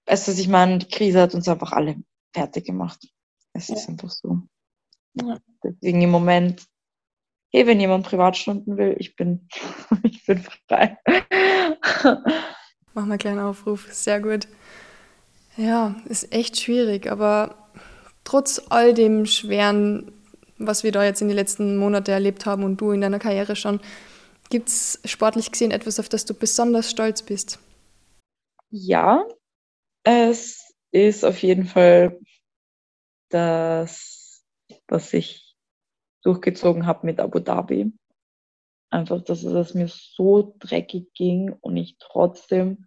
[0.07, 1.95] weißt du, was ich meine, die Krise hat uns einfach alle
[2.33, 3.07] fertig gemacht.
[3.53, 3.75] Es ja.
[3.75, 4.39] ist einfach so.
[5.15, 5.37] Ja.
[5.63, 6.65] Deswegen im Moment
[7.53, 9.47] hey, wenn jemand Privatstunden will, ich bin,
[10.03, 10.97] ich bin frei.
[12.93, 14.47] Mach mal einen kleinen Aufruf, sehr gut.
[15.55, 17.69] Ja, ist echt schwierig, aber
[18.23, 20.11] trotz all dem Schweren,
[20.57, 23.55] was wir da jetzt in den letzten Monaten erlebt haben und du in deiner Karriere
[23.55, 23.79] schon,
[24.49, 27.59] gibt es sportlich gesehen etwas, auf das du besonders stolz bist?
[28.71, 29.23] Ja,
[30.03, 32.19] es ist auf jeden Fall
[33.29, 34.12] das,
[34.87, 35.55] was ich
[36.23, 37.91] durchgezogen habe mit Abu Dhabi.
[38.89, 42.85] Einfach, dass es mir so dreckig ging und ich trotzdem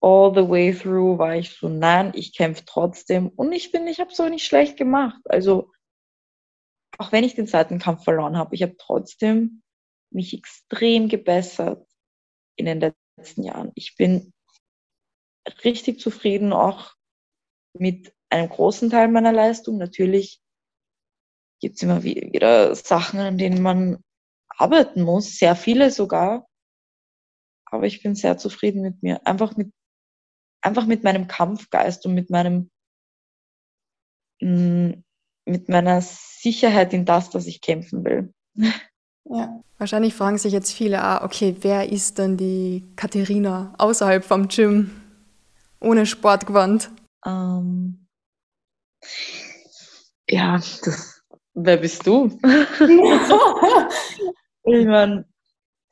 [0.00, 3.28] all the way through war ich so, nein, ich kämpfe trotzdem.
[3.28, 5.20] Und ich finde, ich habe es auch nicht schlecht gemacht.
[5.24, 5.72] Also,
[6.98, 9.62] auch wenn ich den zweiten Kampf verloren habe, ich habe trotzdem
[10.10, 11.86] mich extrem gebessert
[12.56, 13.72] in den letzten Jahren.
[13.74, 14.32] Ich bin
[15.64, 16.94] richtig zufrieden auch
[17.74, 19.78] mit einem großen Teil meiner Leistung.
[19.78, 20.40] Natürlich
[21.60, 24.02] gibt es immer wieder Sachen, an denen man
[24.48, 26.46] arbeiten muss, sehr viele sogar.
[27.66, 29.26] Aber ich bin sehr zufrieden mit mir.
[29.26, 29.72] Einfach mit,
[30.60, 32.70] einfach mit meinem Kampfgeist und mit meinem,
[34.40, 34.90] mm,
[35.44, 38.34] mit meiner Sicherheit in das, dass ich kämpfen will.
[39.30, 39.62] Ja.
[39.76, 44.90] Wahrscheinlich fragen sich jetzt viele, ah, okay, wer ist denn die Katharina außerhalb vom Gym?
[45.80, 46.90] Ohne Sportgewand?
[47.26, 48.07] Ähm,
[50.28, 51.18] ja, das
[51.54, 52.26] wer bist du?
[54.64, 55.24] ich meine,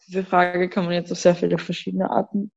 [0.06, 2.52] diese Frage kann man jetzt auf sehr viele verschiedene Arten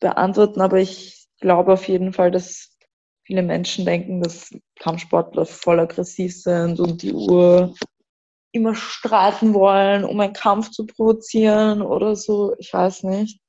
[0.00, 2.76] beantworten, aber ich glaube auf jeden Fall, dass
[3.24, 7.74] viele Menschen denken, dass Kampfsportler voll aggressiv sind und die Uhr
[8.52, 12.54] immer streiten wollen, um einen Kampf zu provozieren oder so.
[12.58, 13.40] Ich weiß nicht.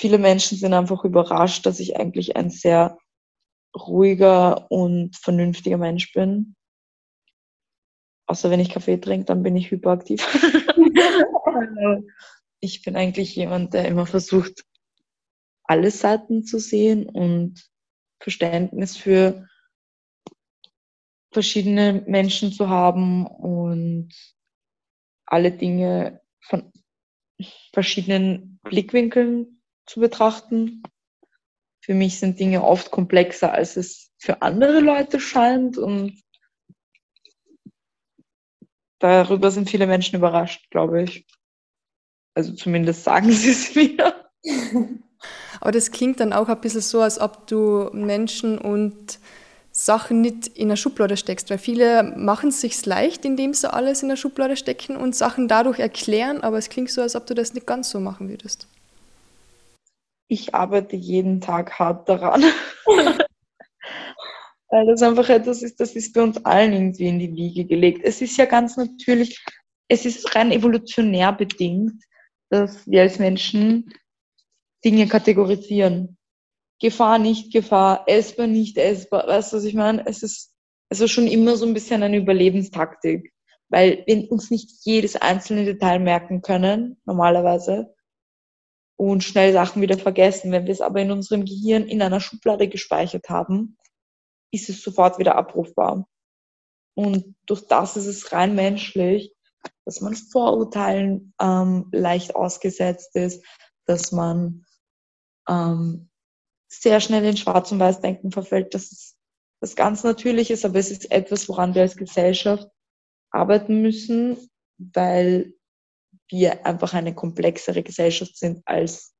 [0.00, 2.98] Viele Menschen sind einfach überrascht, dass ich eigentlich ein sehr
[3.74, 6.54] ruhiger und vernünftiger Mensch bin.
[8.26, 10.26] Außer wenn ich Kaffee trinke, dann bin ich hyperaktiv.
[12.60, 14.64] ich bin eigentlich jemand, der immer versucht,
[15.64, 17.68] alle Seiten zu sehen und
[18.20, 19.48] Verständnis für
[21.32, 24.10] verschiedene Menschen zu haben und
[25.26, 26.72] alle Dinge von
[27.72, 30.82] verschiedenen Blickwinkeln zu betrachten.
[31.84, 36.22] Für mich sind Dinge oft komplexer, als es für andere Leute scheint und
[39.00, 41.26] darüber sind viele Menschen überrascht, glaube ich.
[42.34, 44.14] Also zumindest sagen sie es mir.
[45.60, 49.18] Aber das klingt dann auch ein bisschen so, als ob du Menschen und
[49.72, 54.02] Sachen nicht in eine Schublade steckst, weil viele machen es sich leicht, indem sie alles
[54.02, 57.34] in eine Schublade stecken und Sachen dadurch erklären, aber es klingt so, als ob du
[57.34, 58.68] das nicht ganz so machen würdest.
[60.32, 62.42] Ich arbeite jeden Tag hart daran.
[64.70, 68.00] weil das einfach etwas ist, das ist bei uns allen irgendwie in die Wiege gelegt.
[68.02, 69.44] Es ist ja ganz natürlich,
[69.88, 72.02] es ist rein evolutionär bedingt,
[72.48, 73.92] dass wir als Menschen
[74.82, 76.16] Dinge kategorisieren.
[76.80, 79.28] Gefahr, nicht Gefahr, essbar, nicht essbar.
[79.28, 80.06] Weißt du, was ich meine?
[80.06, 80.54] Es ist
[80.88, 83.34] also schon immer so ein bisschen eine Überlebenstaktik,
[83.68, 87.94] weil wir uns nicht jedes einzelne Detail merken können, normalerweise,
[89.10, 90.52] und schnell Sachen wieder vergessen.
[90.52, 93.76] Wenn wir es aber in unserem Gehirn in einer Schublade gespeichert haben,
[94.52, 96.06] ist es sofort wieder abrufbar.
[96.94, 99.34] Und durch das ist es rein menschlich,
[99.84, 103.44] dass man Vorurteilen ähm, leicht ausgesetzt ist,
[103.86, 104.64] dass man
[105.48, 106.10] ähm,
[106.68, 109.16] sehr schnell in Schwarz- und Weiß-Denken verfällt, dass es
[109.60, 112.68] das ganz natürlich ist, aber es ist etwas, woran wir als Gesellschaft
[113.30, 114.36] arbeiten müssen,
[114.78, 115.54] weil
[116.32, 119.14] wir einfach eine komplexere Gesellschaft sind als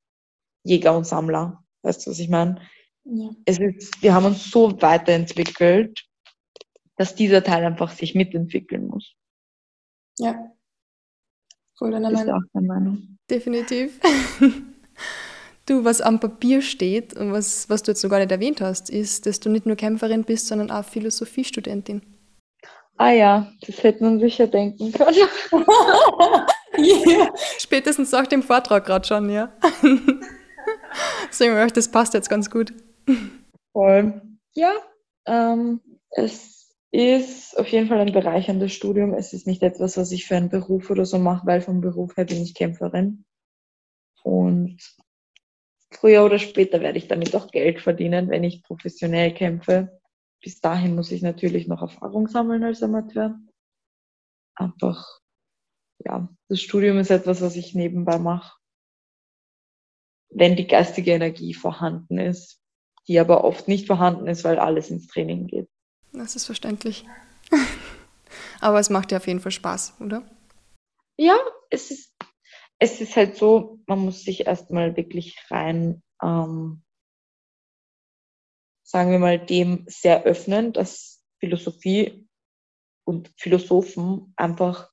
[0.64, 1.62] Jäger und Sammler.
[1.82, 2.60] Weißt du, was ich meine?
[3.04, 3.30] Ja.
[3.44, 6.04] Es ist, wir haben uns so weiterentwickelt,
[6.96, 9.14] dass dieser Teil einfach sich mitentwickeln muss.
[10.18, 10.52] Ja.
[11.76, 12.44] Voll deiner Meinung.
[12.52, 13.18] Meinung.
[13.28, 14.00] Definitiv.
[15.66, 18.90] Du, was am Papier steht und was, was du jetzt noch gar nicht erwähnt hast,
[18.90, 22.02] ist, dass du nicht nur Kämpferin bist, sondern auch Philosophiestudentin.
[22.96, 25.28] Ah ja, das hätte man sicher denken können.
[26.78, 27.32] yeah.
[27.58, 29.52] Spätestens nach dem Vortrag gerade schon, ja.
[31.28, 32.72] Deswegen das passt jetzt ganz gut.
[33.72, 34.20] Voll.
[34.54, 34.72] Ja,
[35.26, 35.80] ähm,
[36.10, 39.14] es ist auf jeden Fall ein bereicherndes Studium.
[39.14, 42.16] Es ist nicht etwas, was ich für einen Beruf oder so mache, weil vom Beruf
[42.16, 43.24] her bin ich Kämpferin.
[44.22, 44.78] Und
[45.90, 50.00] früher oder später werde ich damit auch Geld verdienen, wenn ich professionell kämpfe.
[50.42, 53.38] Bis dahin muss ich natürlich noch Erfahrung sammeln als Amateur.
[54.54, 55.21] Einfach,
[56.04, 58.56] ja, das Studium ist etwas, was ich nebenbei mache.
[60.30, 62.60] Wenn die geistige Energie vorhanden ist,
[63.08, 65.68] die aber oft nicht vorhanden ist, weil alles ins Training geht.
[66.12, 67.04] Das ist verständlich.
[68.60, 70.22] aber es macht dir auf jeden Fall Spaß, oder?
[71.16, 71.36] Ja,
[71.70, 72.12] es ist
[72.82, 76.82] es ist halt so, man muss sich erstmal wirklich rein, ähm,
[78.82, 82.28] sagen wir mal, dem sehr öffnen, dass Philosophie
[83.04, 84.90] und Philosophen einfach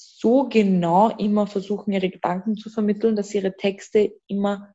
[0.00, 4.74] so genau immer versuchen, ihre Gedanken zu vermitteln, dass ihre Texte immer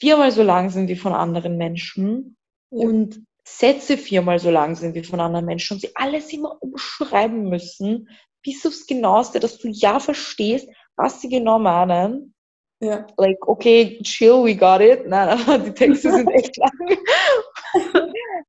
[0.00, 2.36] viermal so lang sind wie von anderen Menschen
[2.70, 2.86] ja.
[2.86, 7.48] und Sätze viermal so lang sind wie von anderen Menschen und sie alles immer umschreiben
[7.48, 8.08] müssen,
[8.42, 12.34] bis aufs Genaueste, dass du ja verstehst, was sie genau meinen.
[12.80, 13.06] Ja.
[13.16, 15.06] Like, okay, chill, we got it.
[15.06, 16.70] Nein, aber die Texte sind echt lang.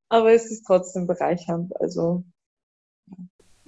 [0.10, 1.72] aber es ist trotzdem bereichernd.
[1.80, 2.24] Also.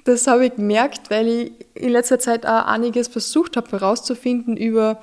[0.05, 5.01] Das habe ich gemerkt, weil ich in letzter Zeit auch einiges versucht habe herauszufinden über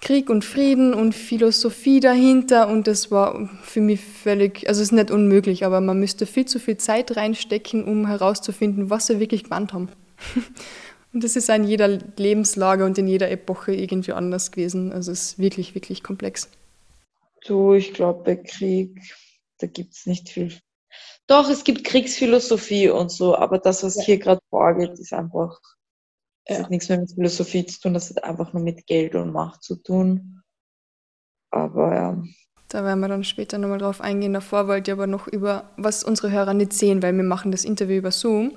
[0.00, 4.92] Krieg und Frieden und Philosophie dahinter und das war für mich völlig, also es ist
[4.92, 9.44] nicht unmöglich, aber man müsste viel zu viel Zeit reinstecken, um herauszufinden, was sie wirklich
[9.44, 9.88] gemeint haben.
[11.12, 14.92] Und das ist in jeder Lebenslage und in jeder Epoche irgendwie anders gewesen.
[14.92, 16.50] Also es ist wirklich, wirklich komplex.
[17.46, 19.00] Du, ich glaube, bei Krieg,
[19.58, 20.52] da gibt es nicht viel.
[21.26, 24.02] Doch, es gibt Kriegsphilosophie und so, aber das, was ja.
[24.02, 25.58] hier gerade vorgeht, ist einfach,
[26.48, 26.58] ja.
[26.58, 29.62] hat nichts mehr mit Philosophie zu tun, das hat einfach nur mit Geld und Macht
[29.62, 30.42] zu tun.
[31.50, 32.22] Aber ja.
[32.68, 34.32] Da werden wir dann später nochmal drauf eingehen.
[34.32, 37.64] Davor wollte ich aber noch über, was unsere Hörer nicht sehen, weil wir machen das
[37.64, 38.56] Interview über Zoom.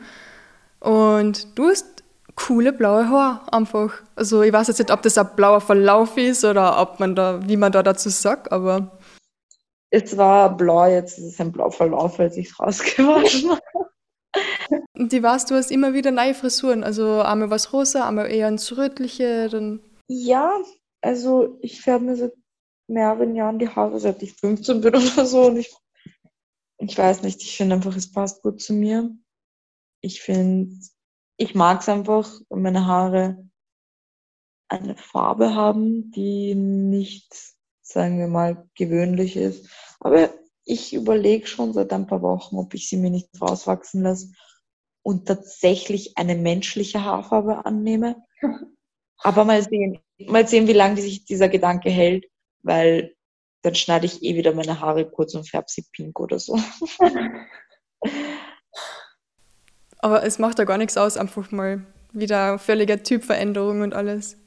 [0.80, 2.04] Und du hast
[2.36, 4.02] coole blaue Haar einfach.
[4.16, 7.40] Also ich weiß jetzt nicht, ob das ein blauer Verlauf ist oder ob man da,
[7.48, 8.99] wie man da dazu sagt, aber.
[9.92, 13.90] Es war blau, jetzt ist es ein blauer Verlauf, als ich es rausgewaschen habe.
[14.94, 16.84] Und die warst, du hast immer wieder neue Frisuren.
[16.84, 19.50] Also einmal was rosa, einmal eher ins Rötliche.
[19.50, 20.54] Dann Ja,
[21.02, 22.34] also ich färbe mir seit
[22.88, 25.48] mehreren Jahren die Haare, seit ich 15 bin oder so.
[25.48, 25.74] Und ich,
[26.78, 29.10] ich weiß nicht, ich finde einfach, es passt gut zu mir.
[30.02, 30.76] Ich finde,
[31.38, 33.50] ich mag es einfach, wenn meine Haare
[34.70, 37.56] eine Farbe haben, die nicht,
[37.92, 39.68] sagen wir mal, gewöhnlich ist.
[40.00, 40.30] Aber
[40.64, 44.32] ich überlege schon seit ein paar Wochen, ob ich sie mir nicht rauswachsen lasse
[45.02, 48.16] und tatsächlich eine menschliche Haarfarbe annehme.
[49.22, 52.26] Aber mal sehen, mal sehen, wie lange sich dieser Gedanke hält,
[52.62, 53.16] weil
[53.64, 56.58] dann schneide ich eh wieder meine Haare kurz und färbe sie pink oder so.
[59.98, 64.38] Aber es macht ja gar nichts aus, einfach mal wieder völlige Typveränderung und alles.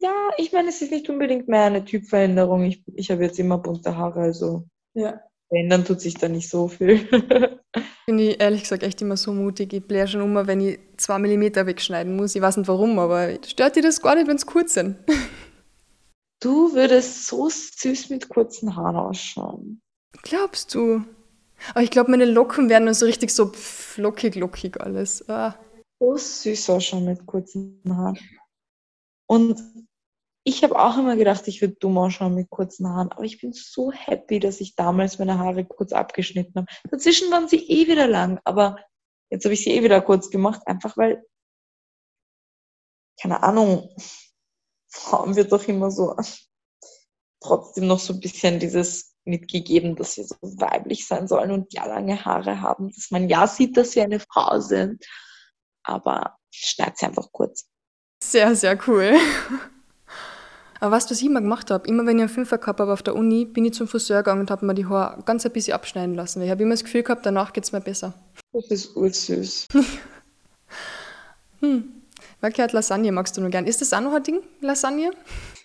[0.00, 2.64] Ja, ich meine, es ist nicht unbedingt mehr eine Typveränderung.
[2.64, 5.20] Ich, ich habe jetzt immer bunte Haare, also Ja.
[5.48, 6.98] verändern tut sich da nicht so viel.
[8.06, 9.72] Finde ich ehrlich gesagt echt immer so mutig.
[9.72, 12.34] Ich blähe schon immer, wenn ich zwei Millimeter wegschneiden muss.
[12.34, 14.96] Ich weiß nicht warum, aber stört dir das gar nicht, wenn es kurz sind?
[16.42, 19.82] Du würdest so süß mit kurzen Haaren ausschauen.
[20.22, 21.04] Glaubst du?
[21.74, 25.28] Aber ich glaube, meine Locken werden dann so richtig so flockig, lockig alles.
[25.28, 25.54] Ah.
[25.98, 28.18] So süß ausschauen mit kurzen Haaren.
[29.26, 29.62] Und
[30.50, 33.52] ich habe auch immer gedacht, ich würde dumm ausschauen mit kurzen Haaren, aber ich bin
[33.52, 36.66] so happy, dass ich damals meine Haare kurz abgeschnitten habe.
[36.90, 38.76] Dazwischen waren sie eh wieder lang, aber
[39.30, 41.22] jetzt habe ich sie eh wieder kurz gemacht, einfach weil,
[43.20, 43.94] keine Ahnung,
[44.92, 46.16] Frauen wird doch immer so
[47.40, 51.86] trotzdem noch so ein bisschen dieses mitgegeben, dass sie so weiblich sein sollen und ja
[51.86, 55.04] lange Haare haben, dass man ja sieht, dass sie eine Frau sind,
[55.84, 57.68] aber schneid sie einfach kurz.
[58.22, 59.14] Sehr, sehr cool.
[60.80, 61.86] Aber du, was ich immer gemacht habe?
[61.86, 64.40] Immer wenn ich einen Fünfer gehabt habe auf der Uni, bin ich zum Friseur gegangen
[64.40, 66.40] und habe mir die Haare ganz ein bisschen abschneiden lassen.
[66.40, 68.14] Weil ich habe immer das Gefühl gehabt, danach geht es mir besser.
[68.52, 69.68] Das ist ursüß.
[71.62, 71.92] Hm.
[72.40, 73.66] Weil gehört Lasagne magst du nur gern.
[73.66, 75.10] Ist das auch noch ein Ding, Lasagne?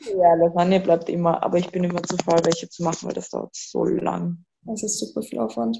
[0.01, 3.29] Ja, Lasagne bleibt immer, aber ich bin immer zu faul, welche zu machen, weil das
[3.29, 4.43] dauert so lang.
[4.63, 5.79] Das ist super viel Aufwand.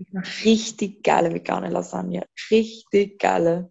[0.00, 2.26] Ich mache richtig geile vegane Lasagne.
[2.50, 3.70] Richtig geile.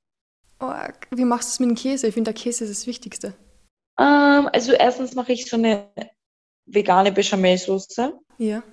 [0.62, 0.72] Oh,
[1.14, 2.08] wie machst du es mit dem Käse?
[2.08, 3.34] Ich finde, der Käse ist das Wichtigste.
[4.02, 5.92] Ähm, also erstens mache ich so eine
[6.66, 8.14] vegane Bechamelsoße.
[8.40, 8.64] Ja.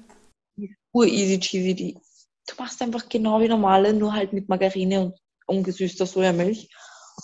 [0.93, 1.75] Ur easy cheesy.
[1.75, 1.99] Die.
[2.47, 6.71] Du machst einfach genau wie normale, nur halt mit Margarine und ungesüßter Sojamilch.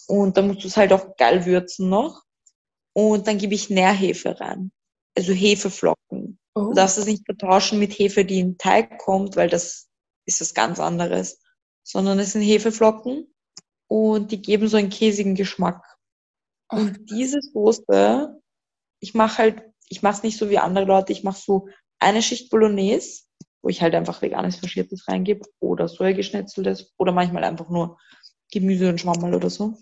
[0.07, 2.23] Und dann musst du es halt auch geil würzen noch.
[2.93, 4.71] Und dann gebe ich Nährhefe rein.
[5.17, 6.38] Also Hefeflocken.
[6.55, 6.69] Oh.
[6.69, 9.88] Du darfst es nicht vertauschen mit Hefe, die in Teig kommt, weil das
[10.27, 11.40] ist was ganz anderes.
[11.85, 13.33] Sondern es sind Hefeflocken
[13.88, 15.93] und die geben so einen käsigen Geschmack.
[16.77, 18.41] Und diese Soße,
[19.01, 22.23] ich mache halt, ich mache es nicht so wie andere Leute, ich mache so eine
[22.23, 23.23] Schicht Bolognese,
[23.63, 27.99] wo ich halt einfach veganes Faschiertes reingebe oder Sojageschnetzeltes oder manchmal einfach nur
[28.53, 29.77] Gemüse und Schwammerl oder so.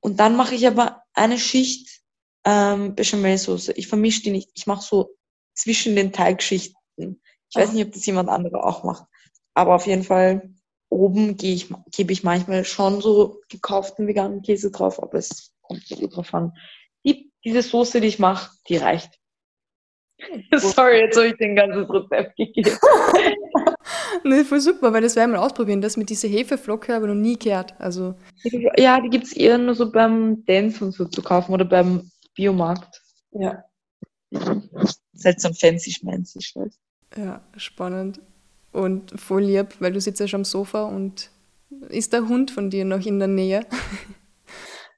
[0.00, 2.02] Und dann mache ich aber eine Schicht
[2.44, 3.72] ähm, Bechamelsoße.
[3.72, 4.50] Ich vermische die nicht.
[4.54, 5.14] Ich mache so
[5.54, 7.22] zwischen den Teigschichten.
[7.48, 7.72] Ich weiß Ach.
[7.74, 9.06] nicht, ob das jemand anderer auch macht.
[9.54, 10.50] Aber auf jeden Fall
[10.88, 15.96] oben ich, gebe ich manchmal schon so gekauften veganen Käse drauf, aber es kommt so
[15.96, 16.52] gut drauf an.
[17.04, 19.18] Die, diese Soße, die ich mache, die reicht.
[20.54, 22.70] Sorry, jetzt habe ich den ganzen Rezept gegeben.
[24.24, 25.80] Nee, voll super, weil das werde ich mal ausprobieren.
[25.80, 27.74] Das mit dieser Hefeflocke habe ich noch nie gehört.
[27.80, 28.14] Also,
[28.76, 32.08] Ja, die gibt es eher nur so beim Dance und so zu kaufen oder beim
[32.36, 33.02] Biomarkt.
[33.32, 33.64] ja.
[34.30, 36.78] Das ist halt so ein fancy schmancy Scheiß.
[37.16, 38.20] Ja, spannend.
[38.72, 41.30] Und voll lieb, weil du sitzt ja schon am Sofa und
[41.88, 43.66] ist der Hund von dir noch in der Nähe?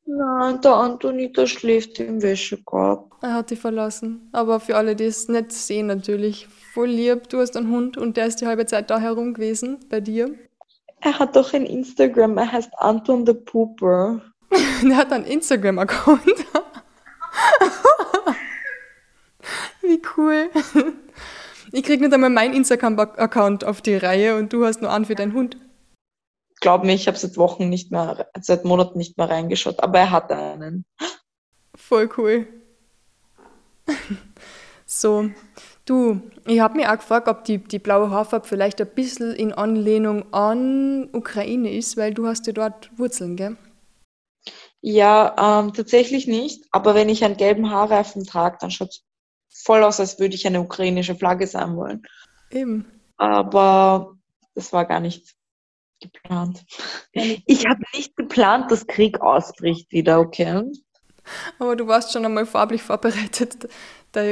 [0.06, 3.16] Nein, der Antonita schläft im Wäschekorb.
[3.22, 4.28] Er hat dich verlassen.
[4.32, 7.28] Aber für alle, die es nicht sehen, natürlich, voll lieb.
[7.30, 10.34] Du hast einen Hund und der ist die halbe Zeit da herum gewesen, bei dir.
[11.00, 14.20] Er hat doch ein Instagram, er heißt Anton the Pooper.
[14.82, 16.22] Der hat einen Instagram-Account.
[19.82, 20.48] Wie cool.
[21.72, 25.14] Ich krieg nicht einmal meinen Instagram-Account auf die Reihe und du hast nur einen für
[25.14, 25.58] deinen Hund.
[26.64, 30.10] Glaub mir, ich habe seit Wochen nicht mehr, seit Monaten nicht mehr reingeschaut, aber er
[30.10, 30.86] hat einen.
[31.74, 32.46] Voll cool.
[34.86, 35.30] So,
[35.84, 39.52] du, ich habe mich auch gefragt, ob die, die blaue Haarfarbe vielleicht ein bisschen in
[39.52, 43.56] Anlehnung an Ukraine ist, weil du hast ja dort Wurzeln, gell?
[44.80, 49.04] Ja, ähm, tatsächlich nicht, aber wenn ich einen gelben Haarreifen trage, dann schaut es
[49.48, 52.02] voll aus, als würde ich eine ukrainische Flagge sein wollen.
[52.50, 52.86] Eben.
[53.16, 54.16] Aber
[54.54, 55.34] das war gar nicht
[56.12, 56.64] geplant.
[57.12, 60.62] Ich habe nicht geplant, dass Krieg ausbricht wieder, okay?
[61.58, 63.68] Aber du warst schon einmal farblich vorbereitet.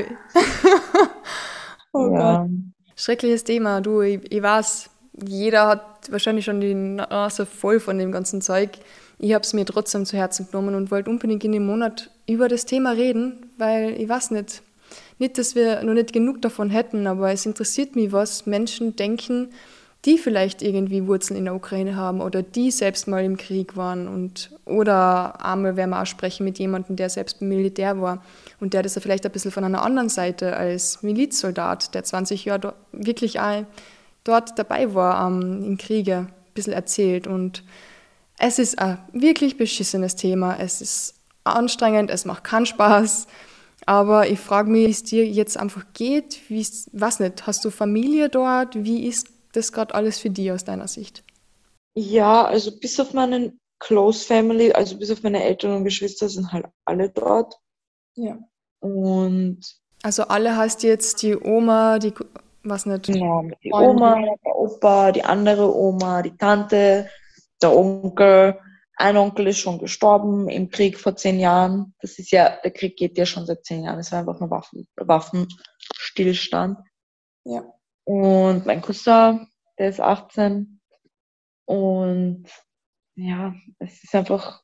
[1.95, 2.49] Oh ja.
[2.97, 4.89] Schreckliches Thema, du, ich, ich weiß,
[5.27, 8.71] jeder hat wahrscheinlich schon die Nase voll von dem ganzen Zeug.
[9.19, 12.49] Ich habe es mir trotzdem zu Herzen genommen und wollte unbedingt in dem Monat über
[12.49, 14.63] das Thema reden, weil ich weiß nicht,
[15.19, 19.51] nicht, dass wir noch nicht genug davon hätten, aber es interessiert mich, was Menschen denken,
[20.05, 24.09] die vielleicht irgendwie Wurzeln in der Ukraine haben oder die selbst mal im Krieg waren
[24.09, 28.23] und oder einmal werden wir auch sprechen mit jemandem, der selbst Militär war
[28.59, 32.75] und der das vielleicht ein bisschen von einer anderen Seite als Milizsoldat, der 20 Jahre
[32.91, 33.65] wirklich auch
[34.25, 37.29] dort dabei war ähm, im Kriege, ein bisschen erzählt.
[37.29, 37.63] Und
[38.39, 43.29] es ist ein wirklich beschissenes Thema, es ist anstrengend, es macht keinen Spaß,
[43.87, 47.71] aber ich frage mich, wie es dir jetzt einfach geht, wie was nicht, hast du
[47.71, 51.25] Familie dort, wie ist das gerade alles für dich aus deiner Sicht?
[51.95, 56.53] Ja, also bis auf meinen Close Family, also bis auf meine Eltern und Geschwister sind
[56.53, 57.59] halt alle dort.
[58.15, 58.39] Ja.
[58.81, 59.61] Und
[60.03, 62.13] also alle heißt jetzt die Oma, die
[62.65, 63.07] was nicht?
[63.07, 67.09] Genau, die Oma, der Opa, die andere Oma, die Tante,
[67.61, 68.59] der Onkel.
[68.97, 71.95] Ein Onkel ist schon gestorben im Krieg vor zehn Jahren.
[72.01, 73.99] Das ist ja, der Krieg geht ja schon seit zehn Jahren.
[73.99, 76.79] Es war einfach nur Waffen, Waffenstillstand.
[77.45, 77.65] Ja.
[78.05, 79.49] Und mein Cousin,
[79.79, 80.81] der ist 18.
[81.65, 82.49] Und
[83.15, 84.63] ja, es ist einfach,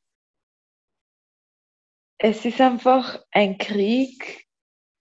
[2.18, 4.46] es ist einfach ein Krieg,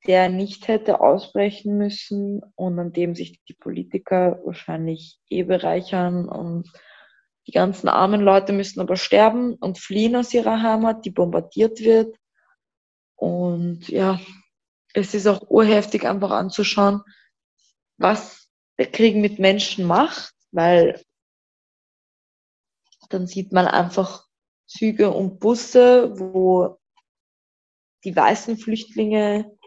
[0.06, 6.72] der nicht hätte ausbrechen müssen und an dem sich die Politiker wahrscheinlich eh bereichern und
[7.48, 12.16] die ganzen armen Leute müssen aber sterben und fliehen aus ihrer Heimat, die bombardiert wird.
[13.16, 14.20] Und ja,
[14.94, 17.02] es ist auch urheftig einfach anzuschauen,
[17.98, 21.04] was der Krieg mit Menschen macht, weil
[23.10, 24.28] dann sieht man einfach
[24.68, 26.78] Züge und Busse, wo
[28.04, 29.58] die weißen Flüchtlinge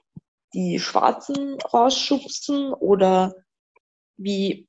[0.53, 3.35] die Schwarzen rausschubsen oder
[4.17, 4.69] wie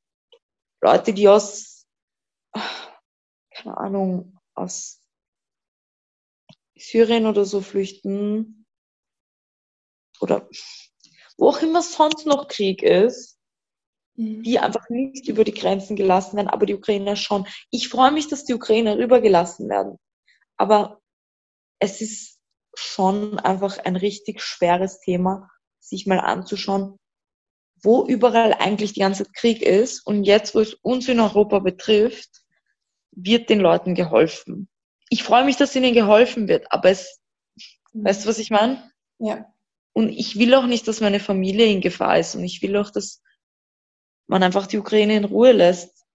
[0.81, 1.87] Leute, die aus,
[2.53, 5.01] keine Ahnung, aus
[6.75, 8.65] Syrien oder so flüchten
[10.19, 10.49] oder
[11.37, 13.40] wo auch immer sonst noch Krieg ist,
[14.21, 14.43] mhm.
[14.43, 17.47] die einfach nicht über die Grenzen gelassen werden, aber die Ukrainer schon.
[17.71, 19.97] Ich freue mich, dass die Ukrainer rübergelassen werden,
[20.57, 21.01] aber
[21.79, 22.39] es ist
[22.75, 25.49] schon einfach ein richtig schweres Thema
[25.79, 26.97] sich mal anzuschauen,
[27.83, 30.05] wo überall eigentlich die ganze Zeit Krieg ist.
[30.05, 32.29] Und jetzt, wo es uns in Europa betrifft,
[33.11, 34.69] wird den Leuten geholfen.
[35.09, 37.19] Ich freue mich, dass ihnen geholfen wird, aber es,
[37.91, 38.05] mhm.
[38.05, 38.89] weißt du, was ich meine?
[39.19, 39.45] Ja.
[39.93, 42.35] Und ich will auch nicht, dass meine Familie in Gefahr ist.
[42.35, 43.21] Und ich will auch, dass
[44.31, 46.05] man einfach die Ukraine in Ruhe lässt.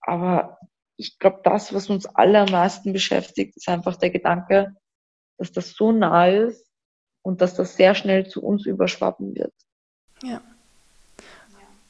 [0.00, 0.58] Aber
[0.96, 4.74] ich glaube, das, was uns alle am meisten beschäftigt, ist einfach der Gedanke,
[5.38, 6.66] dass das so nah ist
[7.22, 9.54] und dass das sehr schnell zu uns überschwappen wird.
[10.22, 10.42] Ja.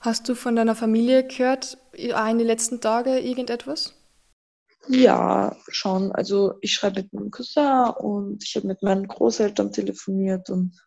[0.01, 3.95] Hast du von deiner Familie gehört in den letzten Tagen irgendetwas?
[4.87, 6.13] Ja, schon.
[6.13, 10.79] Also ich schreibe mit meinem Cousin und ich habe mit meinen Großeltern telefoniert und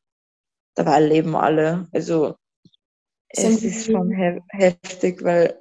[0.75, 1.87] dabei leben alle.
[1.91, 2.35] Also
[3.35, 5.59] es ist schon he heftig, weil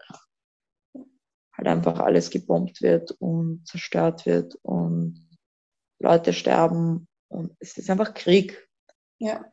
[1.55, 5.29] halt einfach alles gebombt wird und zerstört wird und
[5.99, 8.69] Leute sterben und es ist einfach Krieg.
[9.19, 9.45] Ja.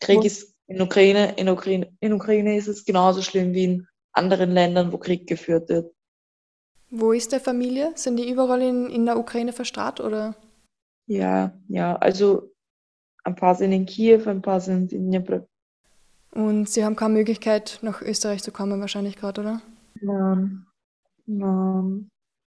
[0.00, 4.50] Krieg ist in Ukraine, in Ukraine, in Ukraine ist es genauso schlimm wie in anderen
[4.52, 5.92] Ländern, wo Krieg geführt wird.
[6.90, 7.92] Wo ist der Familie?
[7.96, 10.36] Sind die überall in, in der Ukraine verstrahlt oder?
[11.06, 12.54] Ja, ja, also
[13.24, 15.10] ein paar sind in Kiew, ein paar sind in.
[16.30, 19.62] Und Sie haben keine Möglichkeit, nach Österreich zu kommen, wahrscheinlich gerade, oder?
[20.00, 20.66] Nein.
[21.26, 22.08] Nein.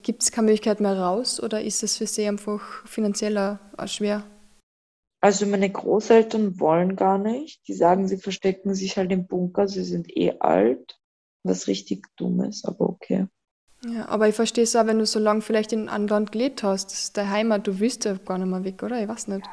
[0.01, 4.23] Gibt es keine Möglichkeit mehr raus oder ist es für Sie einfach finanziell schwer?
[5.21, 7.67] Also meine Großeltern wollen gar nicht.
[7.67, 10.97] Die sagen, sie verstecken sich halt im Bunker, sie sind eh alt.
[11.43, 13.27] Was richtig dumm ist, aber okay.
[13.85, 16.31] Ja, aber ich verstehe es auch, wenn du so lange vielleicht in einem anderen Land
[16.33, 19.01] gelebt hast, das ist deine Heimat, du willst ja gar nicht mehr weg, oder?
[19.01, 19.45] Ich weiß nicht.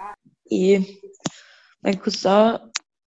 [0.51, 0.85] Eh.
[1.81, 2.59] Mein Cousin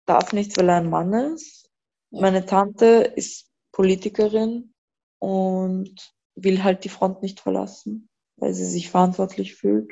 [0.07, 1.69] darf nicht, weil er ein Mann ist.
[2.09, 4.73] Meine Tante ist Politikerin
[5.19, 9.91] und will halt die Front nicht verlassen, weil sie sich verantwortlich fühlt.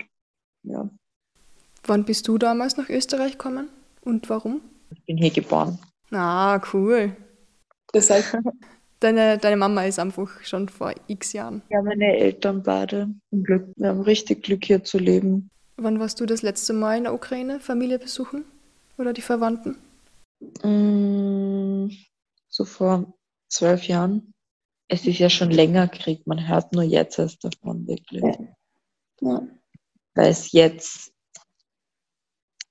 [0.63, 0.89] Ja.
[1.84, 3.70] Wann bist du damals nach Österreich gekommen
[4.01, 4.61] und warum?
[4.91, 5.80] Ich bin hier geboren.
[6.11, 7.16] Ah, cool.
[7.91, 8.38] Das heißt,
[8.99, 11.61] deine, deine Mama ist einfach schon vor x Jahren.
[11.70, 13.09] Ja, meine Eltern beide.
[13.32, 13.68] Glück.
[13.76, 15.49] Wir haben richtig Glück hier zu leben.
[15.78, 18.45] Wann warst du das letzte Mal in der Ukraine, Familie besuchen?
[18.97, 19.78] Oder die Verwandten?
[20.64, 21.90] Mm,
[22.48, 23.14] so vor
[23.48, 24.34] zwölf Jahren.
[24.88, 28.24] Es ist ja schon länger Krieg, man hört nur jetzt erst davon, wirklich.
[29.22, 29.42] Ja.
[30.14, 31.12] Weil es jetzt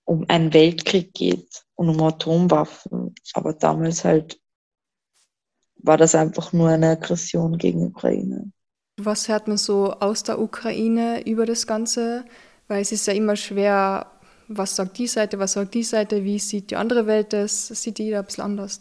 [0.05, 4.39] um einen Weltkrieg geht und um Atomwaffen, aber damals halt
[5.77, 8.53] war das einfach nur eine Aggression gegen Ukraine.
[8.97, 12.25] Was hört man so aus der Ukraine über das Ganze?
[12.69, 14.14] Weil es ist ja immer schwer,
[14.49, 17.99] was sagt die Seite, was sagt die Seite, wie sieht die andere Welt das, sieht
[17.99, 18.81] jeder ein bisschen anders.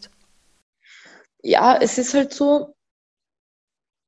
[1.42, 2.74] Ja, es ist halt so,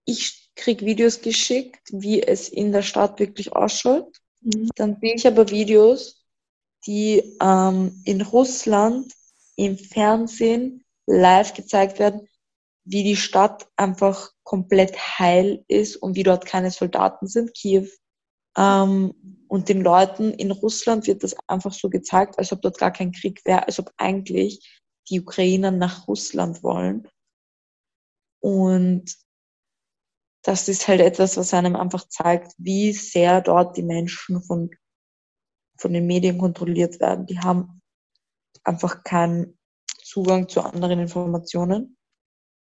[0.05, 4.17] ich kriege Videos geschickt, wie es in der Stadt wirklich ausschaut.
[4.41, 4.71] Mhm.
[4.75, 6.25] Dann sehe ich aber Videos,
[6.87, 9.13] die ähm, in Russland
[9.57, 12.29] im Fernsehen live gezeigt werden,
[12.85, 17.89] wie die Stadt einfach komplett heil ist und wie dort keine Soldaten sind, Kiew.
[18.57, 19.15] Ähm,
[19.49, 23.13] und den Leuten in Russland wird das einfach so gezeigt, als ob dort gar kein
[23.13, 27.09] Krieg wäre, als ob eigentlich die Ukrainer nach Russland wollen.
[28.41, 29.17] Und
[30.43, 34.71] das ist halt etwas, was einem einfach zeigt, wie sehr dort die Menschen von,
[35.79, 37.27] von den Medien kontrolliert werden.
[37.27, 37.81] Die haben
[38.65, 39.59] einfach keinen
[40.03, 41.97] Zugang zu anderen Informationen.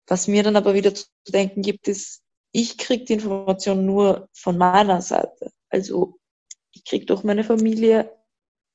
[0.06, 2.22] Was mir dann aber wieder zu denken gibt, ist,
[2.52, 5.52] ich kriege die Information nur von meiner Seite.
[5.76, 6.18] Also
[6.72, 8.10] ich kriege durch meine Familie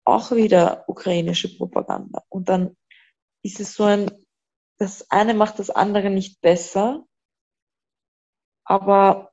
[0.05, 2.23] auch wieder ukrainische Propaganda.
[2.29, 2.77] Und dann
[3.43, 4.11] ist es so ein,
[4.77, 7.05] das eine macht das andere nicht besser,
[8.65, 9.31] aber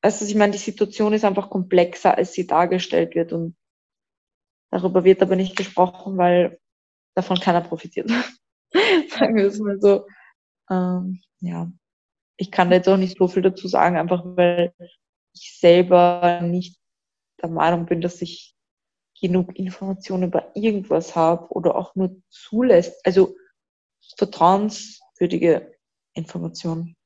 [0.00, 3.54] also ich meine, die Situation ist einfach komplexer, als sie dargestellt wird und
[4.70, 6.58] darüber wird aber nicht gesprochen, weil
[7.14, 8.08] davon keiner profitiert.
[9.10, 10.06] Sagen wir es mal so.
[10.70, 11.70] Ähm, ja,
[12.38, 14.74] ich kann da jetzt auch nicht so viel dazu sagen, einfach weil
[15.34, 16.78] ich selber nicht
[17.42, 18.54] der Meinung bin, dass ich
[19.20, 23.04] genug Informationen über irgendwas habe oder auch nur zulässt.
[23.06, 23.34] Also
[24.16, 25.72] vertrauenswürdige
[26.14, 26.96] Informationen.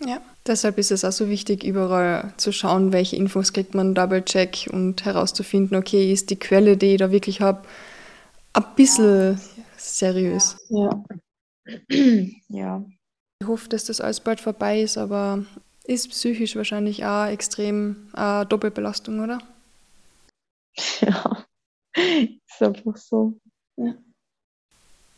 [0.00, 4.68] Ja, deshalb ist es auch so wichtig, überall zu schauen, welche Infos kriegt man, Double-Check
[4.72, 7.66] und herauszufinden, okay, ist die Quelle, die ich da wirklich habe,
[8.54, 9.40] ein bisschen
[9.76, 10.56] seriös.
[10.68, 11.04] Ja.
[12.48, 12.84] ja.
[13.40, 15.44] Ich hoffe, dass das alles bald vorbei ist, aber
[15.84, 19.38] ist psychisch wahrscheinlich auch extrem äh, Doppelbelastung, oder?
[21.00, 21.44] Ja,
[21.96, 23.38] ist einfach so.
[23.76, 23.94] Ja.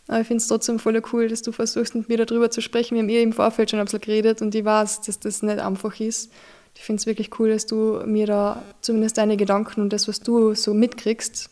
[0.08, 2.94] Aber ich finde es trotzdem voll cool, dass du versuchst, mit mir darüber zu sprechen.
[2.94, 5.58] Wir haben eh im Vorfeld schon ein bisschen geredet und ich weiß, dass das nicht
[5.58, 6.30] einfach ist.
[6.74, 10.20] Ich finde es wirklich cool, dass du mir da zumindest deine Gedanken und das, was
[10.20, 11.50] du so mitkriegst,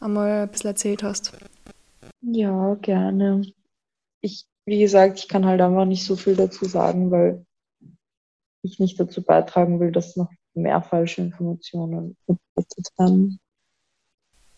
[0.00, 1.32] einmal ein bisschen erzählt hast.
[2.20, 3.50] Ja, gerne.
[4.20, 7.46] Ich, wie gesagt, ich kann halt einfach nicht so viel dazu sagen, weil
[8.62, 13.40] ich nicht dazu beitragen will, dass noch mehr falsche Informationen verbreitet werden.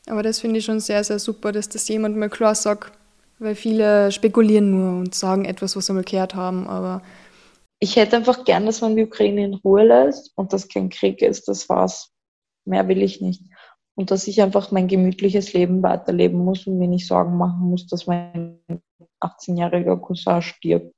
[0.07, 2.93] Aber das finde ich schon sehr, sehr super, dass das jemand mal klar sagt,
[3.39, 7.03] weil viele spekulieren nur und sagen etwas, was sie mal gehört haben, aber.
[7.79, 11.23] Ich hätte einfach gern, dass man die Ukraine in Ruhe lässt und dass kein Krieg
[11.23, 12.13] ist, das war's.
[12.67, 13.43] Mehr will ich nicht.
[13.95, 17.87] Und dass ich einfach mein gemütliches Leben weiterleben muss und mir nicht Sorgen machen muss,
[17.87, 18.61] dass mein
[19.21, 20.95] 18-jähriger Cousin stirbt.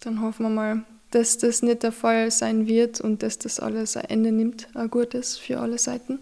[0.00, 0.84] Dann hoffen wir mal,
[1.14, 4.90] dass das nicht der Fall sein wird und dass das alles ein Ende nimmt, ein
[4.90, 6.20] gutes für alle Seiten.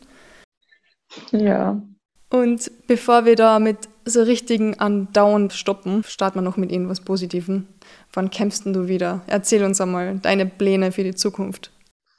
[1.33, 1.83] Ja.
[2.31, 7.67] Und bevor wir da mit so richtigen Andauern stoppen, starten wir noch mit irgendwas Positivem.
[8.13, 9.23] Wann kämpfst du wieder?
[9.27, 11.73] Erzähl uns einmal deine Pläne für die Zukunft.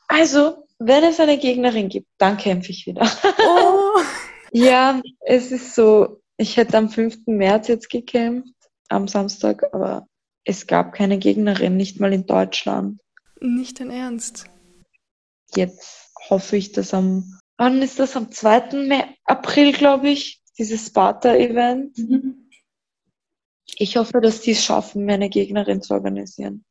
[0.08, 3.10] Also, wenn es eine Gegnerin gibt, dann kämpfe ich wieder.
[3.40, 4.02] Oh.
[4.52, 7.28] ja, es ist so, ich hätte am 5.
[7.28, 8.54] März jetzt gekämpft,
[8.90, 10.08] am Samstag, aber
[10.44, 13.00] es gab keine Gegnerin, nicht mal in Deutschland.
[13.40, 14.46] Nicht dein Ernst.
[15.56, 18.16] Jetzt hoffe ich, dass am, wann ist das?
[18.16, 19.16] Am 2.
[19.26, 21.98] April, glaube ich, dieses Sparta-Event.
[21.98, 22.50] Mhm.
[23.76, 26.66] Ich hoffe, dass die es schaffen, mir eine Gegnerin zu organisieren.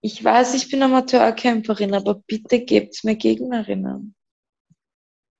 [0.00, 4.14] Ich weiß, ich bin Amateurkämpferin, aber bitte gebt mir Gegnerinnen.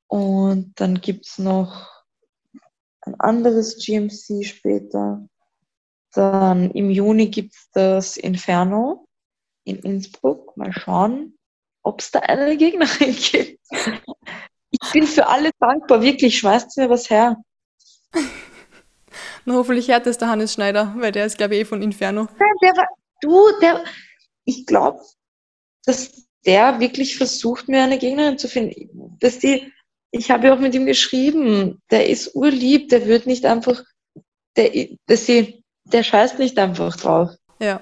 [0.08, 1.88] Und dann gibt es noch
[3.00, 5.26] ein anderes GMC später.
[6.12, 9.06] Dann im Juni gibt es das Inferno
[9.64, 10.56] in Innsbruck.
[10.56, 11.38] Mal schauen,
[11.82, 13.60] ob es da eine Gegnerin gibt.
[14.70, 16.38] Ich bin für alle dankbar, wirklich.
[16.38, 17.36] Schmeißt mir was her.
[19.44, 22.28] Na, hoffentlich hört es der Hannes Schneider, weil der ist, glaube ich, eh von Inferno.
[22.62, 22.86] Der war,
[23.20, 23.84] du, der,
[24.44, 25.00] ich glaube,
[25.84, 29.16] dass der wirklich versucht, mir eine Gegnerin zu finden.
[29.20, 29.72] Dass die,
[30.10, 33.82] ich habe ja auch mit ihm geschrieben, der ist urlieb, der wird nicht einfach,
[34.56, 35.59] der, dass sie,
[35.92, 37.30] der scheißt nicht einfach drauf.
[37.60, 37.80] Ja.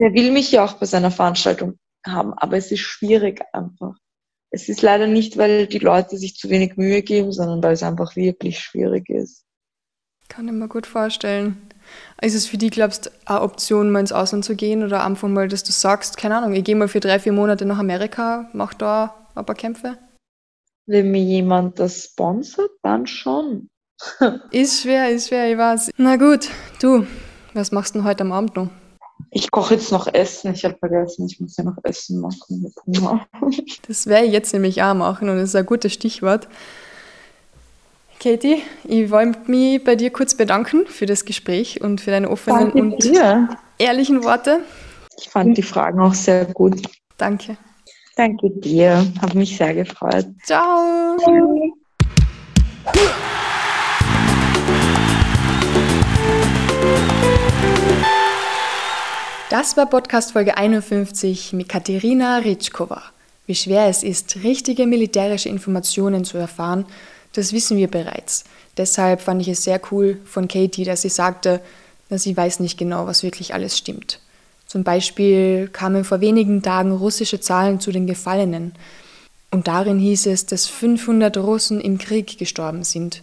[0.00, 3.94] Der will mich ja auch bei seiner Veranstaltung haben, aber es ist schwierig einfach.
[4.50, 7.82] Es ist leider nicht, weil die Leute sich zu wenig Mühe geben, sondern weil es
[7.82, 9.44] einfach wirklich schwierig ist.
[10.28, 11.68] Kann ich mir gut vorstellen.
[12.20, 15.28] Ist es für dich, glaubst du, eine Option, mal ins Ausland zu gehen oder einfach
[15.28, 18.48] mal, dass du sagst, keine Ahnung, ich gehe mal für drei, vier Monate nach Amerika,
[18.52, 19.96] mach da ein paar Kämpfe?
[20.86, 23.68] Wenn mir jemand das sponsert, dann schon.
[24.50, 25.90] ist schwer, ist schwer, ich weiß.
[25.96, 26.48] Na gut,
[26.80, 27.06] du,
[27.58, 28.68] was machst du denn heute am Abend noch?
[29.30, 30.54] Ich koche jetzt noch Essen.
[30.54, 33.26] Ich habe vergessen, ich muss ja noch Essen machen mit Hunger.
[33.88, 36.48] Das werde ich jetzt nämlich auch machen und das ist ein gutes Stichwort.
[38.20, 42.72] Katie, ich wollte mich bei dir kurz bedanken für das Gespräch und für deine offenen
[42.72, 43.48] Danke und dir.
[43.78, 44.60] ehrlichen Worte.
[45.18, 46.82] Ich fand die Fragen auch sehr gut.
[47.16, 47.56] Danke.
[48.16, 49.06] Danke dir.
[49.22, 50.26] Habe mich sehr gefreut.
[50.44, 51.16] Ciao.
[59.50, 63.02] Das war Podcast Folge 51 mit Katerina Ritschkova.
[63.46, 66.84] Wie schwer es ist, richtige militärische Informationen zu erfahren,
[67.32, 68.44] das wissen wir bereits.
[68.76, 71.62] Deshalb fand ich es sehr cool von Katie, dass sie sagte,
[72.10, 74.20] dass sie weiß nicht genau, was wirklich alles stimmt.
[74.66, 78.72] Zum Beispiel kamen vor wenigen Tagen russische Zahlen zu den Gefallenen.
[79.50, 83.22] Und darin hieß es, dass 500 Russen im Krieg gestorben sind.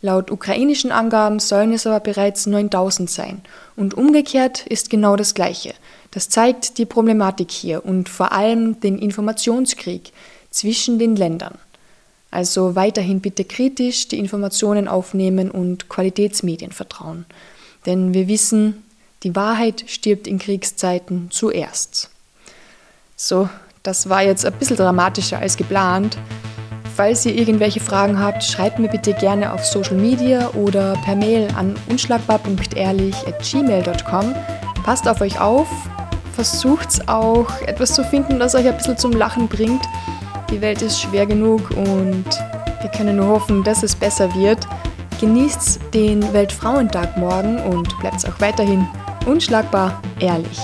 [0.00, 3.42] Laut ukrainischen Angaben sollen es aber bereits 9000 sein.
[3.74, 5.74] Und umgekehrt ist genau das Gleiche.
[6.12, 10.12] Das zeigt die Problematik hier und vor allem den Informationskrieg
[10.50, 11.58] zwischen den Ländern.
[12.30, 17.24] Also weiterhin bitte kritisch die Informationen aufnehmen und Qualitätsmedien vertrauen.
[17.86, 18.84] Denn wir wissen,
[19.24, 22.10] die Wahrheit stirbt in Kriegszeiten zuerst.
[23.16, 23.48] So,
[23.82, 26.18] das war jetzt ein bisschen dramatischer als geplant.
[26.98, 31.46] Falls ihr irgendwelche Fragen habt, schreibt mir bitte gerne auf Social Media oder per Mail
[31.54, 34.34] an unschlagbar.ehrlich.gmail.com.
[34.82, 35.68] Passt auf euch auf,
[36.34, 39.82] versucht auch etwas zu finden, das euch ein bisschen zum Lachen bringt.
[40.50, 42.26] Die Welt ist schwer genug und
[42.80, 44.66] wir können nur hoffen, dass es besser wird.
[45.20, 48.88] Genießt den Weltfrauentag morgen und bleibt auch weiterhin
[49.24, 50.58] unschlagbar ehrlich.